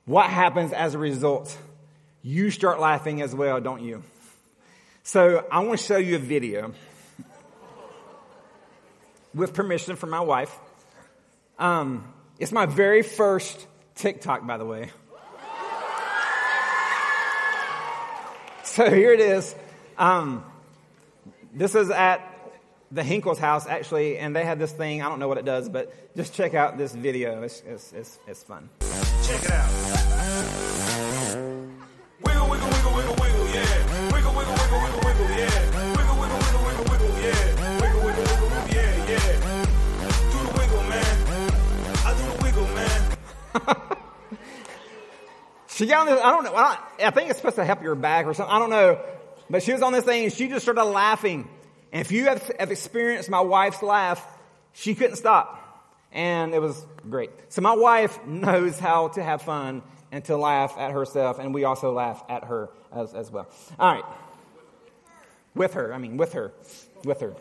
What 0.06 0.30
happens 0.30 0.72
as 0.72 0.94
a 0.94 1.00
result? 1.00 1.58
You 2.22 2.52
start 2.52 2.80
laughing 2.80 3.24
as 3.24 3.34
well, 3.34 3.60
don't 3.60 3.82
you? 3.82 4.04
So 5.02 5.44
I 5.52 5.60
want 5.60 5.80
to 5.80 5.86
show 5.86 5.98
you 5.98 6.18
a 6.18 6.20
video 6.20 6.74
with 9.34 9.56
permission 9.56 9.96
from 9.96 10.12
my 10.12 10.20
wife. 10.20 10.56
Um, 11.58 12.14
it's 12.38 12.52
my 12.52 12.68
very 12.68 13.02
first 13.02 13.66
TikTok, 13.96 14.46
by 14.46 14.58
the 14.58 14.66
way. 14.66 14.92
So 18.78 18.92
here 18.92 19.12
it 19.12 19.20
is. 19.20 19.56
Um, 19.98 20.46
this 21.52 21.74
is 21.74 21.90
at 21.90 22.22
the 22.92 23.02
Hinkle's 23.02 23.40
house, 23.40 23.66
actually, 23.66 24.20
and 24.20 24.36
they 24.36 24.46
had 24.46 24.60
this 24.60 24.72
thing. 24.72 25.02
I 25.02 25.10
don't 25.10 25.18
know 25.18 25.28
what 25.28 25.40
it 25.40 25.46
does, 25.46 25.68
but 25.68 26.16
just 26.16 26.36
check 26.36 26.54
out 26.54 26.78
this 26.78 26.94
video. 26.94 27.42
It's, 27.42 27.64
it's, 27.66 27.92
it's, 27.92 28.20
it's 28.28 28.44
fun. 28.44 28.70
Check 29.24 29.46
it 29.46 29.52
out. 29.52 30.18
She 45.78 45.86
got 45.86 46.00
on 46.00 46.06
this, 46.08 46.20
I 46.24 46.32
don't 46.32 46.44
know, 46.44 46.56
I 46.56 47.12
think 47.12 47.30
it's 47.30 47.38
supposed 47.38 47.58
to 47.58 47.64
help 47.64 47.84
your 47.84 47.94
back 47.94 48.26
or 48.26 48.34
something, 48.34 48.52
I 48.52 48.58
don't 48.58 48.72
know. 48.72 49.00
But 49.48 49.62
she 49.62 49.74
was 49.74 49.84
on 49.84 49.94
this 49.94 50.04
thing 50.04 50.24
and 50.24 50.34
she 50.34 50.48
just 50.48 50.66
started 50.66 50.84
laughing. 50.84 51.48
And 51.92 52.02
if 52.02 52.12
you 52.12 52.26
have, 52.26 52.52
have 52.60 52.72
experienced 52.72 53.30
my 53.30 53.42
wife's 53.42 53.84
laugh, 53.84 54.26
she 54.74 54.96
couldn't 54.96 55.18
stop. 55.18 55.64
And 56.12 56.56
it 56.56 56.62
was 56.64 56.84
great. 57.08 57.30
So 57.50 57.62
my 57.62 57.76
wife 57.76 58.26
knows 58.26 58.80
how 58.80 59.10
to 59.10 59.22
have 59.22 59.44
fun 59.44 59.84
and 60.12 60.26
to 60.26 60.36
laugh 60.36 60.76
at 60.80 60.94
herself, 60.94 61.38
and 61.38 61.54
we 61.54 61.64
also 61.64 61.92
laugh 61.92 62.24
at 62.28 62.46
her 62.46 62.70
as, 62.92 63.14
as 63.14 63.30
well. 63.30 63.48
All 63.78 63.94
right. 63.94 64.06
With 65.54 65.76
her, 65.76 65.94
I 65.94 66.00
mean, 66.00 66.18
with 66.18 66.34
her. 66.34 66.54
With 67.04 67.22
her. 67.22 67.36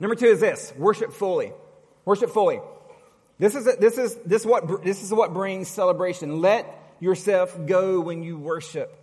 Number 0.00 0.16
two 0.16 0.26
is 0.26 0.40
this 0.40 0.72
worship 0.76 1.12
fully. 1.12 1.52
Worship 2.04 2.30
fully. 2.30 2.60
This 3.38 3.54
is, 3.54 3.66
this 3.76 3.98
is, 3.98 4.16
this 4.26 4.44
what, 4.44 4.82
this 4.82 5.00
is 5.00 5.12
what 5.12 5.32
brings 5.32 5.68
celebration. 5.68 6.40
Let 6.40 6.74
yourself 7.00 7.56
go 7.66 8.00
when 8.00 8.22
you 8.22 8.38
worship. 8.38 8.94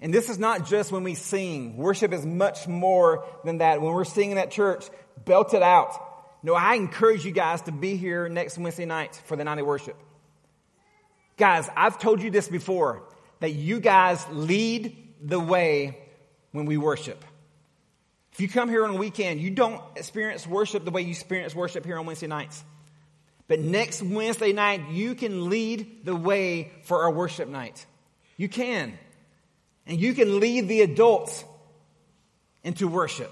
And 0.00 0.12
this 0.12 0.28
is 0.28 0.38
not 0.38 0.66
just 0.66 0.92
when 0.92 1.02
we 1.02 1.14
sing. 1.14 1.76
Worship 1.76 2.12
is 2.12 2.26
much 2.26 2.68
more 2.68 3.24
than 3.44 3.58
that. 3.58 3.80
When 3.80 3.92
we're 3.92 4.04
singing 4.04 4.38
at 4.38 4.50
church, 4.50 4.84
belt 5.24 5.54
it 5.54 5.62
out. 5.62 5.92
No, 6.42 6.54
I 6.54 6.74
encourage 6.74 7.24
you 7.24 7.32
guys 7.32 7.62
to 7.62 7.72
be 7.72 7.96
here 7.96 8.28
next 8.28 8.58
Wednesday 8.58 8.84
night 8.84 9.20
for 9.24 9.36
the 9.36 9.44
night 9.44 9.58
of 9.58 9.66
worship. 9.66 9.96
Guys, 11.38 11.68
I've 11.74 11.98
told 11.98 12.22
you 12.22 12.30
this 12.30 12.48
before 12.48 13.02
that 13.40 13.52
you 13.52 13.80
guys 13.80 14.24
lead 14.30 15.14
the 15.22 15.40
way 15.40 15.98
when 16.52 16.66
we 16.66 16.76
worship. 16.76 17.24
If 18.32 18.40
you 18.40 18.48
come 18.48 18.68
here 18.68 18.84
on 18.84 18.90
a 18.90 18.98
weekend, 18.98 19.40
you 19.40 19.50
don't 19.50 19.80
experience 19.96 20.46
worship 20.46 20.84
the 20.84 20.90
way 20.90 21.02
you 21.02 21.10
experience 21.10 21.54
worship 21.54 21.86
here 21.86 21.98
on 21.98 22.04
Wednesday 22.04 22.26
nights. 22.26 22.62
But 23.46 23.60
next 23.60 24.02
Wednesday 24.02 24.52
night, 24.52 24.90
you 24.90 25.14
can 25.14 25.50
lead 25.50 26.04
the 26.04 26.16
way 26.16 26.72
for 26.84 27.02
our 27.02 27.10
worship 27.10 27.48
night. 27.48 27.84
You 28.36 28.48
can. 28.48 28.98
And 29.86 30.00
you 30.00 30.14
can 30.14 30.40
lead 30.40 30.68
the 30.68 30.80
adults 30.80 31.44
into 32.62 32.88
worship. 32.88 33.30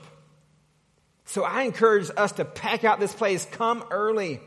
So 1.25 1.45
I 1.45 1.62
encourage 1.62 2.11
us 2.14 2.33
to 2.33 2.45
pack 2.45 2.85
out 2.85 3.00
this 3.00 3.14
place. 3.14 3.47
Come 3.52 3.85
early. 3.90 4.40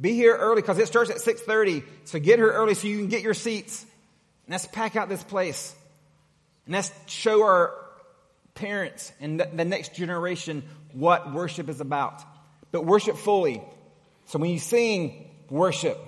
Be 0.00 0.12
here 0.12 0.36
early 0.36 0.60
because 0.60 0.78
it 0.78 0.86
starts 0.86 1.10
at 1.10 1.16
6.30. 1.16 1.84
So 2.04 2.18
get 2.18 2.38
here 2.38 2.52
early 2.52 2.74
so 2.74 2.86
you 2.86 2.98
can 2.98 3.08
get 3.08 3.22
your 3.22 3.34
seats. 3.34 3.82
And 4.44 4.52
let's 4.52 4.66
pack 4.66 4.94
out 4.94 5.08
this 5.08 5.22
place. 5.22 5.74
And 6.66 6.74
let's 6.74 6.92
show 7.06 7.42
our 7.42 7.74
parents 8.54 9.10
and 9.20 9.40
the 9.40 9.64
next 9.64 9.94
generation 9.94 10.64
what 10.92 11.32
worship 11.32 11.68
is 11.70 11.80
about. 11.80 12.22
But 12.72 12.84
worship 12.84 13.16
fully. 13.16 13.62
So 14.28 14.38
when 14.38 14.50
you 14.50 14.58
sing, 14.58 15.30
worship. 15.50 15.98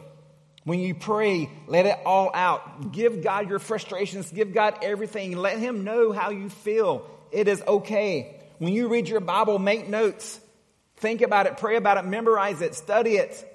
When 0.65 0.79
you 0.79 0.95
pray, 0.95 1.51
let 1.67 1.87
it 1.87 1.99
all 2.05 2.31
out. 2.35 2.93
Give 2.93 3.23
God 3.23 3.49
your 3.49 3.59
frustrations. 3.59 4.31
Give 4.31 4.53
God 4.53 4.77
everything. 4.83 5.37
Let 5.37 5.59
Him 5.59 5.85
know 5.85 6.13
how 6.13 6.31
you 6.31 6.51
feel. 6.51 7.09
It 7.33 7.49
is 7.49 7.63
okay. 7.67 8.39
When 8.59 8.75
you 8.75 8.89
read 8.89 9.09
your 9.09 9.21
Bible, 9.21 9.59
make 9.59 9.89
notes. 9.89 10.39
Think 10.99 11.23
about 11.23 11.47
it, 11.47 11.57
pray 11.57 11.77
about 11.77 11.97
it, 11.97 12.05
memorize 12.05 12.61
it, 12.61 12.75
study 12.75 13.17
it. 13.17 13.47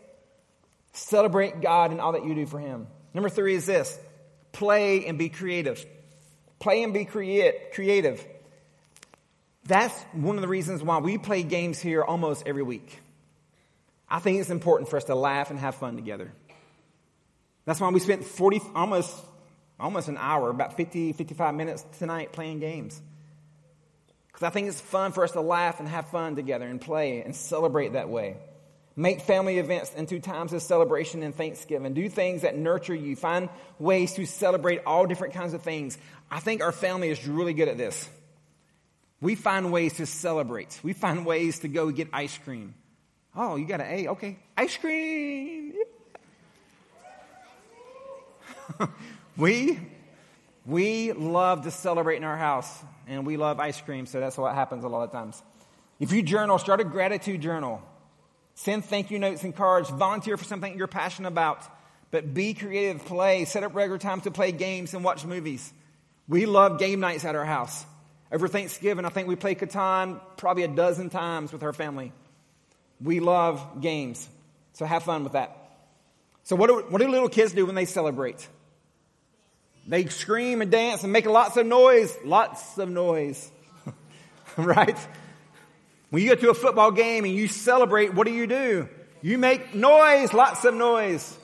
Celebrate 0.94 1.62
God 1.62 1.92
and 1.92 2.02
all 2.02 2.14
that 2.14 2.26
you 2.26 2.34
do 2.34 2.48
for 2.48 2.58
Him. 2.58 2.88
Number 3.14 3.30
three 3.30 3.54
is 3.54 3.68
this 3.68 4.00
play 4.52 5.06
and 5.06 5.20
be 5.20 5.30
creative. 5.30 5.86
Play 6.58 6.82
and 6.82 6.92
be 6.92 7.06
create, 7.06 7.74
creative. 7.74 8.26
That's 9.66 9.96
one 10.14 10.38
of 10.38 10.42
the 10.42 10.48
reasons 10.48 10.82
why 10.82 10.98
we 10.98 11.20
play 11.20 11.44
games 11.44 11.80
here 11.80 12.04
almost 12.04 12.48
every 12.48 12.64
week. 12.64 13.00
I 14.10 14.20
think 14.20 14.40
it's 14.40 14.50
important 14.50 14.90
for 14.90 14.98
us 14.98 15.06
to 15.06 15.16
laugh 15.16 15.50
and 15.50 15.60
have 15.60 15.76
fun 15.76 15.96
together. 15.96 16.32
That's 17.66 17.80
why 17.80 17.90
we 17.90 18.00
spent 18.00 18.24
40, 18.24 18.62
almost, 18.76 19.16
almost 19.80 20.08
an 20.08 20.18
hour, 20.18 20.50
about 20.50 20.78
50, 20.78 21.14
55 21.14 21.56
minutes 21.56 21.84
tonight 21.98 22.32
playing 22.32 22.60
games. 22.60 23.02
Because 24.28 24.44
I 24.44 24.50
think 24.50 24.68
it's 24.68 24.82
fun 24.82 25.14
for 25.14 25.24
us 25.24 25.32
to 25.32 25.42
laugh 25.42 25.80
and 25.80 25.88
have 25.88 26.10
fun 26.10 26.36
together 26.36 26.68
and 26.68 26.80
play 26.80 27.22
and 27.22 27.36
celebrate 27.36 27.94
that 27.94 28.10
way. 28.10 28.38
Make 28.98 29.22
family 29.22 29.58
events 29.58 29.94
into 29.94 30.20
times 30.20 30.54
of 30.54 30.62
celebration 30.62 31.24
and 31.24 31.36
thanksgiving. 31.36 31.94
Do 31.94 32.08
things 32.08 32.44
that 32.44 32.58
nurture 32.58 32.96
you. 32.96 33.16
Find 33.16 33.50
ways 33.78 34.14
to 34.14 34.26
celebrate 34.26 34.82
all 34.86 35.06
different 35.06 35.34
kinds 35.34 35.54
of 35.54 35.64
things. 35.64 35.98
I 36.32 36.40
think 36.40 36.62
our 36.62 36.72
family 36.72 37.10
is 37.10 37.28
really 37.28 37.54
good 37.54 37.68
at 37.68 37.78
this. 37.78 38.10
We 39.20 39.36
find 39.36 39.72
ways 39.72 39.94
to 39.94 40.06
celebrate. 40.06 40.80
We 40.84 40.94
find 40.94 41.26
ways 41.26 41.60
to 41.60 41.68
go 41.68 41.92
get 41.92 42.10
ice 42.14 42.38
cream. 42.38 42.76
Oh, 43.36 43.56
you 43.56 43.66
got 43.66 43.82
an 43.82 43.88
A? 43.88 44.08
Okay. 44.10 44.38
Ice 44.58 44.78
cream. 44.78 45.74
we, 49.38 49.80
we 50.66 51.12
love 51.12 51.64
to 51.64 51.72
celebrate 51.72 52.18
in 52.18 52.24
our 52.24 52.38
house, 52.38 52.72
and 53.08 53.26
we 53.26 53.38
love 53.38 53.60
ice 53.60 53.80
cream, 53.82 54.06
so 54.06 54.20
that's 54.20 54.38
what 54.38 54.56
happens 54.56 54.84
a 54.84 54.88
lot 54.88 55.04
of 55.04 55.12
times. 55.12 55.42
If 56.00 56.12
you 56.12 56.22
journal, 56.24 56.58
start 56.58 56.80
a 56.80 56.84
gratitude 56.84 57.42
journal. 57.42 57.82
Send 58.56 58.86
thank 58.86 59.12
you 59.12 59.20
notes 59.20 59.44
and 59.44 59.56
cards. 59.56 59.90
Volunteer 59.90 60.38
for 60.38 60.46
something 60.46 60.78
you're 60.78 60.88
passionate 60.88 61.28
about. 61.28 61.64
But 62.12 62.34
be 62.34 62.54
creative, 62.54 63.04
play, 63.06 63.46
set 63.46 63.64
up 63.64 63.76
regular 63.76 63.98
times 63.98 64.24
to 64.24 64.32
play 64.32 64.52
games 64.54 64.94
and 64.94 65.04
watch 65.04 65.26
movies. 65.26 65.74
We 66.28 66.46
love 66.46 66.80
game 66.80 67.02
nights 67.02 67.26
at 67.26 67.36
our 67.36 67.46
house. 67.46 67.86
Over 68.32 68.48
Thanksgiving, 68.48 69.06
I 69.06 69.10
think 69.10 69.28
we 69.28 69.36
play 69.36 69.56
Catan 69.56 70.20
probably 70.38 70.64
a 70.64 70.68
dozen 70.68 71.10
times 71.10 71.52
with 71.52 71.64
our 71.64 71.74
family. 71.74 72.12
We 73.06 73.20
love 73.20 73.82
games. 73.82 74.28
So 74.74 74.86
have 74.86 75.04
fun 75.04 75.24
with 75.24 75.34
that. 75.34 75.56
So, 76.44 76.56
what 76.56 76.68
do, 76.68 76.86
what 76.90 77.02
do 77.02 77.08
little 77.08 77.30
kids 77.30 77.54
do 77.54 77.66
when 77.66 77.76
they 77.76 77.86
celebrate? 77.86 78.48
They 79.88 80.06
scream 80.08 80.62
and 80.62 80.72
dance 80.72 81.04
and 81.04 81.14
make 81.14 81.26
lots 81.26 81.58
of 81.58 81.66
noise. 81.66 82.16
Lots 82.26 82.78
of 82.78 82.90
noise. 82.90 83.52
right? 84.58 84.98
When 86.10 86.24
you 86.24 86.30
go 86.30 86.36
to 86.36 86.50
a 86.50 86.54
football 86.54 86.92
game 86.92 87.26
and 87.26 87.34
you 87.34 87.48
celebrate, 87.48 88.14
what 88.14 88.26
do 88.26 88.34
you 88.34 88.48
do? 88.48 88.90
You 89.22 89.38
make 89.38 89.74
noise, 89.76 90.34
lots 90.34 90.66
of 90.66 90.74
noise. 90.74 91.38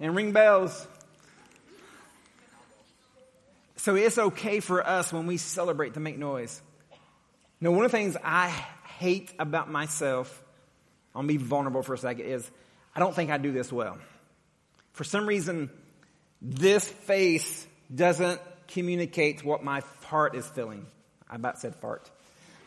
And 0.00 0.14
ring 0.14 0.32
bells. 0.32 0.86
So 3.76 3.94
it's 3.96 4.18
okay 4.18 4.60
for 4.60 4.86
us 4.86 5.12
when 5.12 5.26
we 5.26 5.36
celebrate 5.36 5.94
to 5.94 6.00
make 6.00 6.18
noise. 6.18 6.60
Now, 7.60 7.70
one 7.70 7.84
of 7.84 7.90
the 7.90 7.96
things 7.96 8.16
I 8.22 8.48
hate 9.00 9.32
about 9.38 9.70
myself, 9.70 10.42
I'll 11.14 11.22
be 11.22 11.38
vulnerable 11.38 11.82
for 11.82 11.94
a 11.94 11.98
second, 11.98 12.26
is 12.26 12.48
I 12.94 13.00
don't 13.00 13.14
think 13.14 13.30
I 13.30 13.38
do 13.38 13.50
this 13.50 13.72
well. 13.72 13.96
For 14.92 15.04
some 15.04 15.26
reason, 15.26 15.70
this 16.42 16.86
face 16.86 17.66
doesn't 17.92 18.40
communicate 18.68 19.42
what 19.42 19.64
my 19.64 19.82
heart 20.04 20.34
is 20.34 20.46
feeling. 20.46 20.86
I 21.30 21.36
about 21.36 21.58
said 21.58 21.74
fart. 21.76 22.10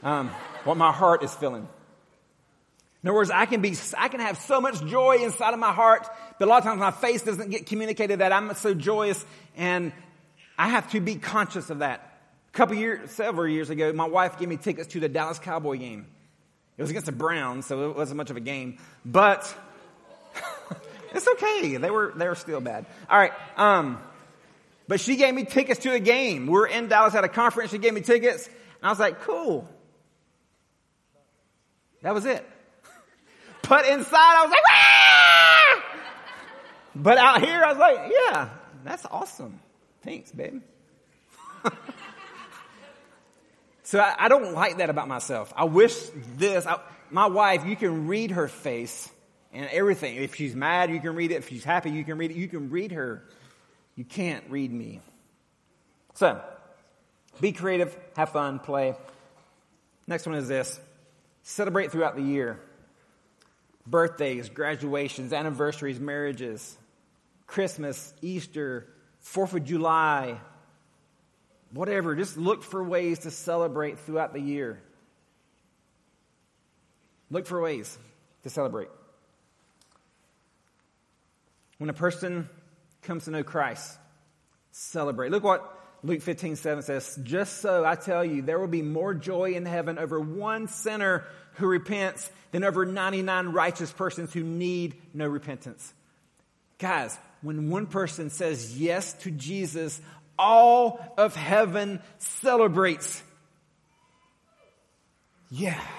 Um, 0.01 0.29
what 0.63 0.75
my 0.75 0.91
heart 0.91 1.23
is 1.23 1.33
feeling. 1.35 1.67
In 3.03 3.09
other 3.09 3.15
words, 3.15 3.29
I 3.29 3.45
can 3.45 3.61
be, 3.61 3.75
I 3.95 4.07
can 4.07 4.19
have 4.19 4.37
so 4.39 4.59
much 4.59 4.83
joy 4.85 5.17
inside 5.21 5.53
of 5.53 5.59
my 5.59 5.71
heart, 5.71 6.07
but 6.39 6.47
a 6.47 6.49
lot 6.49 6.57
of 6.57 6.63
times 6.63 6.79
my 6.79 6.91
face 6.91 7.21
doesn't 7.21 7.51
get 7.51 7.67
communicated 7.67 8.19
that 8.19 8.31
I'm 8.31 8.55
so 8.55 8.73
joyous, 8.73 9.23
and 9.55 9.91
I 10.57 10.69
have 10.69 10.89
to 10.91 10.99
be 10.99 11.15
conscious 11.15 11.69
of 11.69 11.79
that. 11.79 12.21
A 12.49 12.57
couple 12.57 12.75
years, 12.75 13.11
several 13.11 13.47
years 13.47 13.69
ago, 13.69 13.93
my 13.93 14.07
wife 14.07 14.39
gave 14.39 14.49
me 14.49 14.57
tickets 14.57 14.87
to 14.93 14.99
the 14.99 15.09
Dallas 15.09 15.37
Cowboy 15.37 15.77
game. 15.77 16.07
It 16.77 16.81
was 16.81 16.89
against 16.89 17.05
the 17.05 17.11
Browns, 17.11 17.65
so 17.67 17.89
it 17.91 17.95
wasn't 17.95 18.17
much 18.17 18.29
of 18.31 18.37
a 18.37 18.41
game. 18.41 18.77
But 19.05 19.53
it's 21.13 21.27
okay. 21.27 21.77
They 21.77 21.91
were 21.91 22.13
they 22.15 22.27
were 22.27 22.35
still 22.35 22.61
bad. 22.61 22.85
All 23.09 23.17
right. 23.17 23.33
Um, 23.57 23.99
but 24.87 24.99
she 24.99 25.15
gave 25.15 25.33
me 25.33 25.45
tickets 25.45 25.81
to 25.81 25.93
a 25.93 25.99
game. 25.99 26.47
We 26.47 26.57
are 26.57 26.67
in 26.67 26.87
Dallas 26.87 27.15
at 27.15 27.23
a 27.23 27.29
conference. 27.29 27.71
She 27.71 27.77
gave 27.77 27.93
me 27.93 28.01
tickets, 28.01 28.47
and 28.47 28.55
I 28.83 28.89
was 28.89 28.99
like, 28.99 29.21
"Cool." 29.21 29.67
That 32.01 32.13
was 32.13 32.25
it. 32.25 32.45
But 33.69 33.87
inside, 33.87 34.17
I 34.17 34.43
was 34.43 34.51
like, 34.51 34.63
"Ah!" 34.69 35.83
But 36.95 37.17
out 37.17 37.41
here, 37.41 37.63
I 37.63 37.69
was 37.69 37.77
like, 37.77 38.11
"Yeah, 38.11 38.49
that's 38.83 39.05
awesome. 39.05 39.61
Thanks, 40.03 40.31
babe." 40.33 40.61
So 43.93 43.99
I, 43.99 44.15
I, 44.17 44.27
don't 44.27 44.55
like 44.55 44.77
that 44.77 44.89
about 44.89 45.07
myself. 45.07 45.53
I 45.55 45.65
wish 45.65 45.95
this, 46.35 46.65
I, 46.65 46.79
my 47.11 47.27
wife, 47.27 47.63
you 47.63 47.75
can 47.75 48.07
read 48.07 48.31
her 48.31 48.47
face 48.47 49.07
and 49.51 49.69
everything. 49.69 50.15
If 50.15 50.33
she's 50.33 50.55
mad, 50.55 50.89
you 50.89 50.99
can 50.99 51.13
read 51.13 51.29
it. 51.29 51.35
If 51.35 51.49
she's 51.49 51.63
happy, 51.63 51.91
you 51.91 52.03
can 52.03 52.17
read 52.17 52.31
it. 52.31 52.37
You 52.37 52.47
can 52.47 52.71
read 52.71 52.93
her. 52.93 53.23
You 53.95 54.03
can't 54.03 54.45
read 54.49 54.73
me. 54.73 54.99
So, 56.15 56.41
be 57.39 57.51
creative, 57.51 57.95
have 58.15 58.29
fun, 58.29 58.57
play. 58.57 58.95
Next 60.07 60.25
one 60.25 60.37
is 60.37 60.47
this 60.47 60.79
celebrate 61.43 61.91
throughout 61.91 62.15
the 62.15 62.23
year 62.23 62.59
birthdays, 63.85 64.49
graduations, 64.49 65.33
anniversaries, 65.33 65.99
marriages, 65.99 66.79
Christmas, 67.45 68.11
Easter, 68.23 68.87
4th 69.23 69.53
of 69.53 69.63
July, 69.65 70.39
whatever. 71.73 72.15
Just 72.15 72.37
look 72.37 72.63
for 72.63 72.83
ways 72.83 73.19
to 73.19 73.31
celebrate 73.31 73.99
throughout 73.99 74.33
the 74.33 74.39
year. 74.39 74.81
Look 77.29 77.47
for 77.47 77.61
ways 77.61 77.97
to 78.43 78.49
celebrate. 78.49 78.89
When 81.79 81.89
a 81.89 81.93
person 81.93 82.47
comes 83.01 83.25
to 83.25 83.31
know 83.31 83.43
Christ, 83.43 83.97
celebrate. 84.71 85.31
Look 85.31 85.43
what 85.43 85.79
Luke 86.03 86.21
15, 86.21 86.55
7 86.57 86.83
says. 86.83 87.19
Just 87.23 87.59
so 87.61 87.83
I 87.85 87.95
tell 87.95 88.23
you, 88.23 88.41
there 88.41 88.59
will 88.59 88.67
be 88.67 88.81
more 88.81 89.13
joy 89.13 89.53
in 89.53 89.65
heaven 89.65 89.97
over 89.97 90.19
one 90.19 90.67
sinner 90.67 91.23
who 91.53 91.67
repents 91.67 92.29
than 92.51 92.63
over 92.63 92.85
99 92.85 93.47
righteous 93.47 93.91
persons 93.91 94.33
who 94.33 94.43
need 94.43 94.95
no 95.13 95.27
repentance. 95.27 95.93
Guys, 96.77 97.17
when 97.41 97.69
one 97.69 97.87
person 97.87 98.29
says 98.29 98.77
yes 98.79 99.13
to 99.13 99.31
Jesus, 99.31 99.99
all 100.43 100.99
of 101.17 101.35
heaven 101.35 102.01
celebrates. 102.19 103.23
Yeah. 105.49 105.79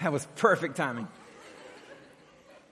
That 0.00 0.12
was 0.12 0.26
perfect 0.36 0.76
timing. 0.76 1.06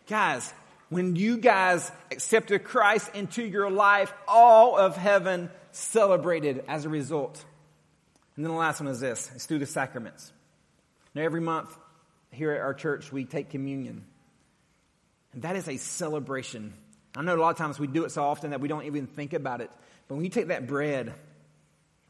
Guys, 0.08 0.52
when 0.90 1.16
you 1.16 1.38
guys 1.38 1.90
accepted 2.10 2.64
Christ 2.64 3.08
into 3.14 3.42
your 3.42 3.70
life, 3.70 4.12
all 4.28 4.76
of 4.76 4.96
heaven 4.96 5.48
celebrated 5.70 6.64
as 6.68 6.84
a 6.84 6.90
result. 6.90 7.42
And 8.36 8.44
then 8.44 8.52
the 8.52 8.58
last 8.58 8.80
one 8.80 8.88
is 8.88 9.00
this 9.00 9.30
it's 9.34 9.46
through 9.46 9.60
the 9.60 9.66
sacraments. 9.66 10.32
Now, 11.14 11.22
every 11.22 11.40
month 11.40 11.74
here 12.32 12.52
at 12.52 12.60
our 12.60 12.74
church, 12.74 13.12
we 13.12 13.24
take 13.24 13.50
communion. 13.50 14.04
And 15.32 15.42
that 15.42 15.56
is 15.56 15.68
a 15.68 15.76
celebration. 15.76 16.74
I 17.14 17.22
know 17.22 17.34
a 17.34 17.36
lot 17.36 17.50
of 17.50 17.58
times 17.58 17.78
we 17.78 17.86
do 17.86 18.04
it 18.04 18.10
so 18.10 18.24
often 18.24 18.50
that 18.50 18.60
we 18.60 18.68
don't 18.68 18.84
even 18.84 19.06
think 19.06 19.34
about 19.34 19.60
it. 19.60 19.70
But 20.08 20.14
when 20.14 20.24
you 20.24 20.30
take 20.30 20.48
that 20.48 20.66
bread 20.66 21.12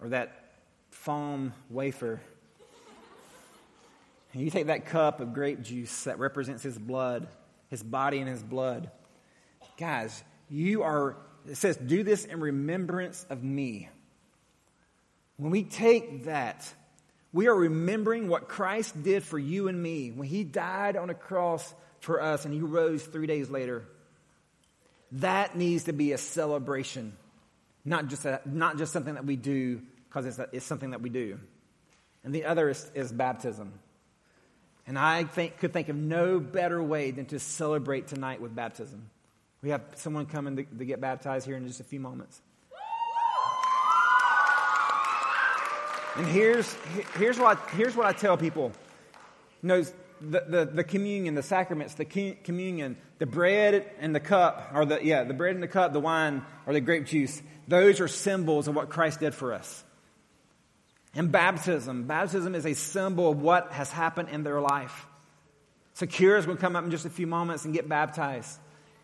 or 0.01 0.11
that 0.11 0.53
foam 0.91 1.53
wafer, 1.71 2.21
and 4.33 4.43
you 4.43 4.51
take 4.51 4.67
that 4.67 4.87
cup 4.87 5.21
of 5.21 5.35
grape 5.35 5.61
juice 5.61 6.05
that 6.05 6.19
represents 6.19 6.63
his 6.63 6.79
blood, 6.79 7.27
his 7.69 7.83
body 7.83 8.19
and 8.19 8.29
his 8.29 8.43
blood, 8.43 8.91
guys, 9.77 10.23
you 10.49 10.83
are, 10.83 11.17
it 11.49 11.57
says, 11.57 11.77
do 11.77 12.03
this 12.03 12.25
in 12.25 12.41
remembrance 12.41 13.27
of 13.29 13.43
me. 13.43 13.89
When 15.37 15.51
we 15.51 15.65
take 15.65 16.27
that, 16.27 16.73
we 17.33 17.49
are 17.49 17.55
remembering 17.55 18.29
what 18.29 18.49
Christ 18.49 19.03
did 19.03 19.23
for 19.23 19.39
you 19.39 19.69
and 19.69 19.83
me 19.83 20.13
when 20.13 20.29
he 20.29 20.45
died 20.45 20.97
on 20.97 21.11
a 21.11 21.15
cross 21.15 21.75
for 22.01 22.23
us 22.23 22.45
and 22.45 22.55
he 22.55 22.61
rose 22.61 23.03
three 23.03 23.27
days 23.27 23.51
later. 23.51 23.85
That 25.13 25.57
needs 25.57 25.85
to 25.85 25.93
be 25.93 26.13
a 26.13 26.19
celebration, 26.19 27.17
not 27.85 28.09
just, 28.09 28.25
a, 28.25 28.41
not 28.47 28.79
just 28.79 28.93
something 28.93 29.15
that 29.15 29.27
we 29.27 29.37
do 29.37 29.83
because 30.09 30.27
it's, 30.27 30.41
it's 30.53 30.67
something 30.67 30.91
that 30.91 31.03
we 31.03 31.11
do. 31.11 31.39
And 32.25 32.35
the 32.35 32.45
other 32.45 32.69
is, 32.71 32.91
is 32.95 33.13
baptism. 33.13 33.73
And 34.87 34.99
I 34.99 35.25
think, 35.25 35.59
could 35.59 35.73
think 35.73 35.89
of 35.89 35.97
no 35.97 36.41
better 36.41 36.83
way 36.83 37.11
than 37.11 37.27
to 37.27 37.39
celebrate 37.39 38.09
tonight 38.09 38.41
with 38.41 38.55
baptism. 38.55 39.11
We 39.63 39.71
have 39.71 39.83
someone 39.95 40.27
coming 40.27 40.57
to, 40.57 40.65
to 40.65 40.85
get 40.85 41.01
baptized 41.01 41.47
here 41.47 41.57
in 41.57 41.67
just 41.67 41.81
a 41.81 41.85
few 41.85 42.01
moments. 42.01 42.41
And 46.17 46.27
here's, 46.27 46.75
here's, 47.15 47.39
what, 47.39 47.59
here's 47.71 47.97
what 47.97 48.07
I 48.07 48.13
tell 48.13 48.37
people. 48.37 48.73
You 49.63 49.69
know, 49.69 49.83
the, 50.21 50.45
the, 50.47 50.65
the 50.65 50.85
communion, 50.85 51.35
the 51.35 51.43
sacraments, 51.43 51.95
the 51.95 52.05
communion, 52.05 52.97
the 53.23 53.27
bread 53.27 53.89
and 54.01 54.13
the 54.13 54.19
cup, 54.19 54.73
or 54.75 54.85
the, 54.85 54.99
yeah, 55.01 55.23
the 55.23 55.33
bread 55.33 55.55
and 55.55 55.63
the 55.63 55.69
cup, 55.69 55.93
the 55.93 56.01
wine, 56.01 56.43
or 56.67 56.73
the 56.73 56.81
grape 56.81 57.07
juice, 57.07 57.41
those 57.69 58.01
are 58.01 58.09
symbols 58.09 58.67
of 58.67 58.75
what 58.75 58.89
Christ 58.89 59.21
did 59.21 59.33
for 59.33 59.53
us. 59.53 59.85
And 61.15 61.31
baptism, 61.31 62.09
baptism 62.09 62.57
is 62.57 62.67
a 62.67 62.75
symbol 62.75 63.31
of 63.31 63.41
what 63.41 63.71
has 63.71 63.93
happened 63.93 64.31
in 64.31 64.43
their 64.43 64.61
life. 64.61 65.07
So 65.95 66.05
Kira 66.05 66.37
is 66.41 66.47
going 66.47 66.57
to 66.57 66.61
come 66.61 66.75
up 66.75 66.83
in 66.83 66.91
just 66.91 67.05
a 67.05 67.11
few 67.11 67.29
moments 67.29 67.65
and 67.65 67.73
get 67.73 67.89
baptized. 67.89 68.59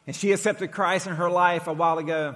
And 0.05 0.17
she 0.17 0.33
accepted 0.33 0.73
Christ 0.73 1.07
in 1.07 1.15
her 1.15 1.31
life 1.31 1.69
a 1.69 1.73
while 1.73 1.99
ago. 1.99 2.35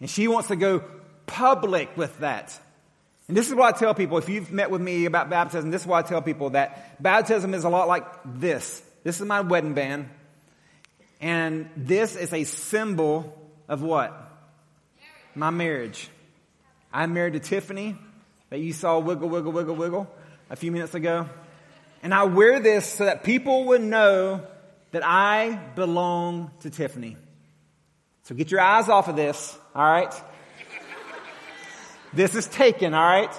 And 0.00 0.10
she 0.10 0.28
wants 0.28 0.48
to 0.48 0.56
go 0.56 0.84
public 1.24 1.96
with 1.96 2.18
that. 2.18 2.60
And 3.26 3.34
this 3.34 3.48
is 3.48 3.54
what 3.54 3.74
I 3.74 3.78
tell 3.78 3.94
people. 3.94 4.18
If 4.18 4.28
you've 4.28 4.52
met 4.52 4.70
with 4.70 4.82
me 4.82 5.06
about 5.06 5.30
baptism, 5.30 5.70
this 5.70 5.80
is 5.80 5.86
what 5.86 6.04
I 6.04 6.06
tell 6.06 6.20
people 6.20 6.50
that 6.50 7.02
baptism 7.02 7.54
is 7.54 7.64
a 7.64 7.70
lot 7.70 7.88
like 7.88 8.04
this. 8.26 8.82
This 9.02 9.18
is 9.18 9.26
my 9.26 9.40
wedding 9.40 9.72
band. 9.72 10.10
And 11.20 11.68
this 11.76 12.16
is 12.16 12.32
a 12.32 12.44
symbol 12.44 13.36
of 13.68 13.82
what? 13.82 14.16
My 15.34 15.50
marriage. 15.50 16.08
I'm 16.92 17.12
married 17.14 17.34
to 17.34 17.40
Tiffany 17.40 17.96
that 18.48 18.58
you 18.58 18.72
saw 18.72 18.98
wiggle, 18.98 19.28
wiggle, 19.28 19.52
wiggle, 19.52 19.76
wiggle 19.76 20.10
a 20.48 20.56
few 20.56 20.72
minutes 20.72 20.94
ago. 20.94 21.28
And 22.02 22.14
I 22.14 22.24
wear 22.24 22.58
this 22.60 22.86
so 22.86 23.04
that 23.04 23.22
people 23.22 23.66
would 23.66 23.82
know 23.82 24.46
that 24.92 25.02
I 25.04 25.60
belong 25.74 26.50
to 26.60 26.70
Tiffany. 26.70 27.16
So 28.24 28.34
get 28.34 28.50
your 28.50 28.60
eyes 28.60 28.88
off 28.88 29.08
of 29.08 29.16
this, 29.16 29.56
all 29.74 29.84
right? 29.84 30.12
This 32.12 32.34
is 32.34 32.46
taken, 32.46 32.94
all 32.94 33.06
right? 33.06 33.32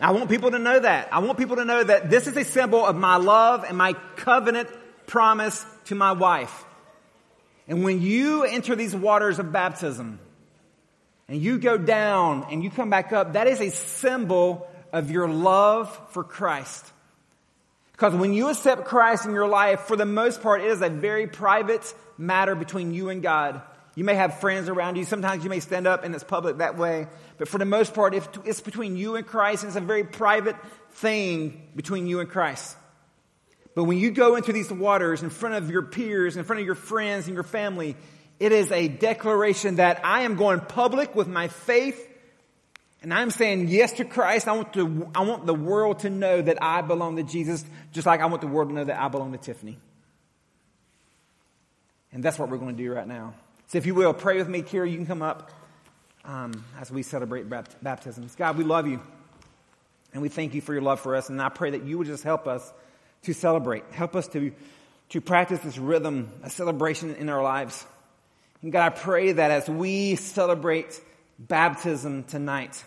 I 0.00 0.10
want 0.10 0.28
people 0.28 0.50
to 0.50 0.58
know 0.58 0.78
that. 0.78 1.08
I 1.12 1.20
want 1.20 1.38
people 1.38 1.56
to 1.56 1.64
know 1.64 1.82
that 1.82 2.10
this 2.10 2.26
is 2.26 2.36
a 2.36 2.44
symbol 2.44 2.84
of 2.84 2.96
my 2.96 3.16
love 3.16 3.64
and 3.66 3.78
my 3.78 3.94
covenant 4.16 4.68
promise 5.06 5.64
to 5.86 5.94
my 5.94 6.12
wife. 6.12 6.64
And 7.66 7.82
when 7.84 8.02
you 8.02 8.44
enter 8.44 8.76
these 8.76 8.94
waters 8.94 9.38
of 9.38 9.52
baptism 9.52 10.18
and 11.28 11.40
you 11.40 11.58
go 11.58 11.78
down 11.78 12.46
and 12.50 12.62
you 12.62 12.70
come 12.70 12.90
back 12.90 13.12
up, 13.12 13.32
that 13.32 13.46
is 13.46 13.60
a 13.60 13.70
symbol 13.70 14.68
of 14.92 15.10
your 15.10 15.28
love 15.28 15.98
for 16.10 16.22
Christ. 16.22 16.84
Because 17.92 18.14
when 18.14 18.32
you 18.32 18.48
accept 18.48 18.84
Christ 18.84 19.24
in 19.24 19.32
your 19.32 19.46
life, 19.46 19.80
for 19.82 19.96
the 19.96 20.04
most 20.04 20.42
part, 20.42 20.60
it 20.60 20.66
is 20.66 20.82
a 20.82 20.88
very 20.88 21.26
private 21.26 21.94
matter 22.18 22.54
between 22.54 22.92
you 22.92 23.08
and 23.08 23.22
God. 23.22 23.62
You 23.94 24.02
may 24.02 24.16
have 24.16 24.40
friends 24.40 24.68
around 24.68 24.96
you. 24.96 25.04
Sometimes 25.04 25.44
you 25.44 25.50
may 25.50 25.60
stand 25.60 25.86
up 25.86 26.02
and 26.04 26.14
it's 26.14 26.24
public 26.24 26.58
that 26.58 26.76
way. 26.76 27.06
But 27.38 27.48
for 27.48 27.58
the 27.58 27.64
most 27.64 27.94
part, 27.94 28.14
it's 28.44 28.60
between 28.60 28.96
you 28.96 29.14
and 29.14 29.24
Christ, 29.26 29.62
and 29.62 29.70
it's 29.70 29.76
a 29.76 29.80
very 29.80 30.04
private 30.04 30.56
thing 30.90 31.62
between 31.76 32.08
you 32.08 32.20
and 32.20 32.28
Christ. 32.28 32.76
But 33.74 33.84
when 33.84 33.98
you 33.98 34.10
go 34.10 34.36
into 34.36 34.52
these 34.52 34.70
waters 34.70 35.22
in 35.22 35.30
front 35.30 35.56
of 35.56 35.70
your 35.70 35.82
peers, 35.82 36.36
in 36.36 36.44
front 36.44 36.60
of 36.60 36.66
your 36.66 36.74
friends 36.74 37.26
and 37.26 37.34
your 37.34 37.42
family, 37.42 37.96
it 38.38 38.52
is 38.52 38.70
a 38.70 38.88
declaration 38.88 39.76
that 39.76 40.04
I 40.04 40.22
am 40.22 40.36
going 40.36 40.60
public 40.60 41.14
with 41.14 41.28
my 41.28 41.48
faith 41.48 42.08
and 43.04 43.12
I'm 43.12 43.30
saying 43.30 43.68
yes 43.68 43.92
to 43.94 44.06
Christ. 44.06 44.48
I 44.48 44.52
want, 44.52 44.72
to, 44.72 45.10
I 45.14 45.24
want 45.24 45.44
the 45.44 45.52
world 45.52 45.98
to 46.00 46.10
know 46.10 46.40
that 46.40 46.62
I 46.62 46.80
belong 46.80 47.16
to 47.16 47.22
Jesus, 47.22 47.62
just 47.92 48.06
like 48.06 48.22
I 48.22 48.26
want 48.26 48.40
the 48.40 48.46
world 48.46 48.70
to 48.70 48.74
know 48.74 48.84
that 48.84 48.98
I 48.98 49.08
belong 49.08 49.32
to 49.32 49.38
Tiffany. 49.38 49.76
And 52.12 52.22
that's 52.22 52.38
what 52.38 52.48
we're 52.48 52.56
going 52.56 52.74
to 52.74 52.82
do 52.82 52.90
right 52.90 53.06
now. 53.06 53.34
So 53.66 53.76
if 53.76 53.84
you 53.84 53.94
will, 53.94 54.14
pray 54.14 54.38
with 54.38 54.48
me, 54.48 54.62
Kira. 54.62 54.90
You 54.90 54.96
can 54.96 55.04
come 55.04 55.20
up 55.20 55.50
um, 56.24 56.64
as 56.80 56.90
we 56.90 57.02
celebrate 57.02 57.46
baptisms. 57.82 58.36
God, 58.36 58.56
we 58.56 58.64
love 58.64 58.88
you. 58.88 59.02
And 60.14 60.22
we 60.22 60.30
thank 60.30 60.54
you 60.54 60.62
for 60.62 60.72
your 60.72 60.80
love 60.80 60.98
for 60.98 61.14
us. 61.14 61.28
And 61.28 61.42
I 61.42 61.50
pray 61.50 61.72
that 61.72 61.84
you 61.84 61.98
would 61.98 62.06
just 62.06 62.24
help 62.24 62.46
us 62.46 62.72
to 63.24 63.34
celebrate. 63.34 63.84
Help 63.90 64.16
us 64.16 64.28
to, 64.28 64.52
to 65.10 65.20
practice 65.20 65.60
this 65.60 65.78
rhythm, 65.78 66.30
a 66.42 66.50
celebration 66.50 67.14
in 67.16 67.28
our 67.28 67.42
lives. 67.42 67.84
And 68.62 68.72
God, 68.72 68.86
I 68.86 68.90
pray 68.90 69.32
that 69.32 69.50
as 69.50 69.68
we 69.68 70.16
celebrate 70.16 71.00
baptism 71.38 72.24
tonight, 72.24 72.82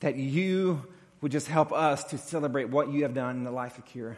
that 0.00 0.16
you 0.16 0.82
would 1.20 1.32
just 1.32 1.48
help 1.48 1.72
us 1.72 2.04
to 2.04 2.18
celebrate 2.18 2.68
what 2.68 2.90
you 2.90 3.02
have 3.02 3.14
done 3.14 3.36
in 3.36 3.44
the 3.44 3.50
life 3.50 3.78
of 3.78 3.84
Kira. 3.86 4.16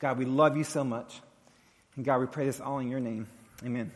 God, 0.00 0.18
we 0.18 0.24
love 0.24 0.56
you 0.56 0.64
so 0.64 0.84
much. 0.84 1.20
And 1.96 2.04
God, 2.04 2.20
we 2.20 2.26
pray 2.26 2.46
this 2.46 2.60
all 2.60 2.78
in 2.78 2.88
your 2.88 3.00
name. 3.00 3.26
Amen. 3.64 3.90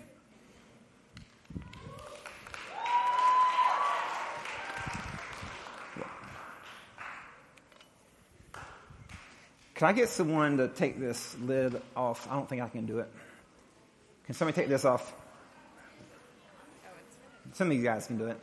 Can 9.83 9.89
I 9.89 9.95
get 9.95 10.11
someone 10.11 10.59
to 10.59 10.69
take 10.69 11.01
this 11.01 11.37
lid 11.41 11.83
off? 11.97 12.29
I 12.31 12.35
don't 12.35 12.49
think 12.49 12.63
I 12.63 12.69
can 12.69 12.87
do 12.87 13.01
it. 13.01 13.09
Can 14.27 14.33
somebody 14.37 14.55
take 14.55 14.69
this 14.69 14.85
off? 14.85 15.13
Some 17.55 17.69
of 17.69 17.77
you 17.77 17.83
guys 17.83 18.07
can 18.07 18.17
do 18.17 18.27
it. 18.27 18.41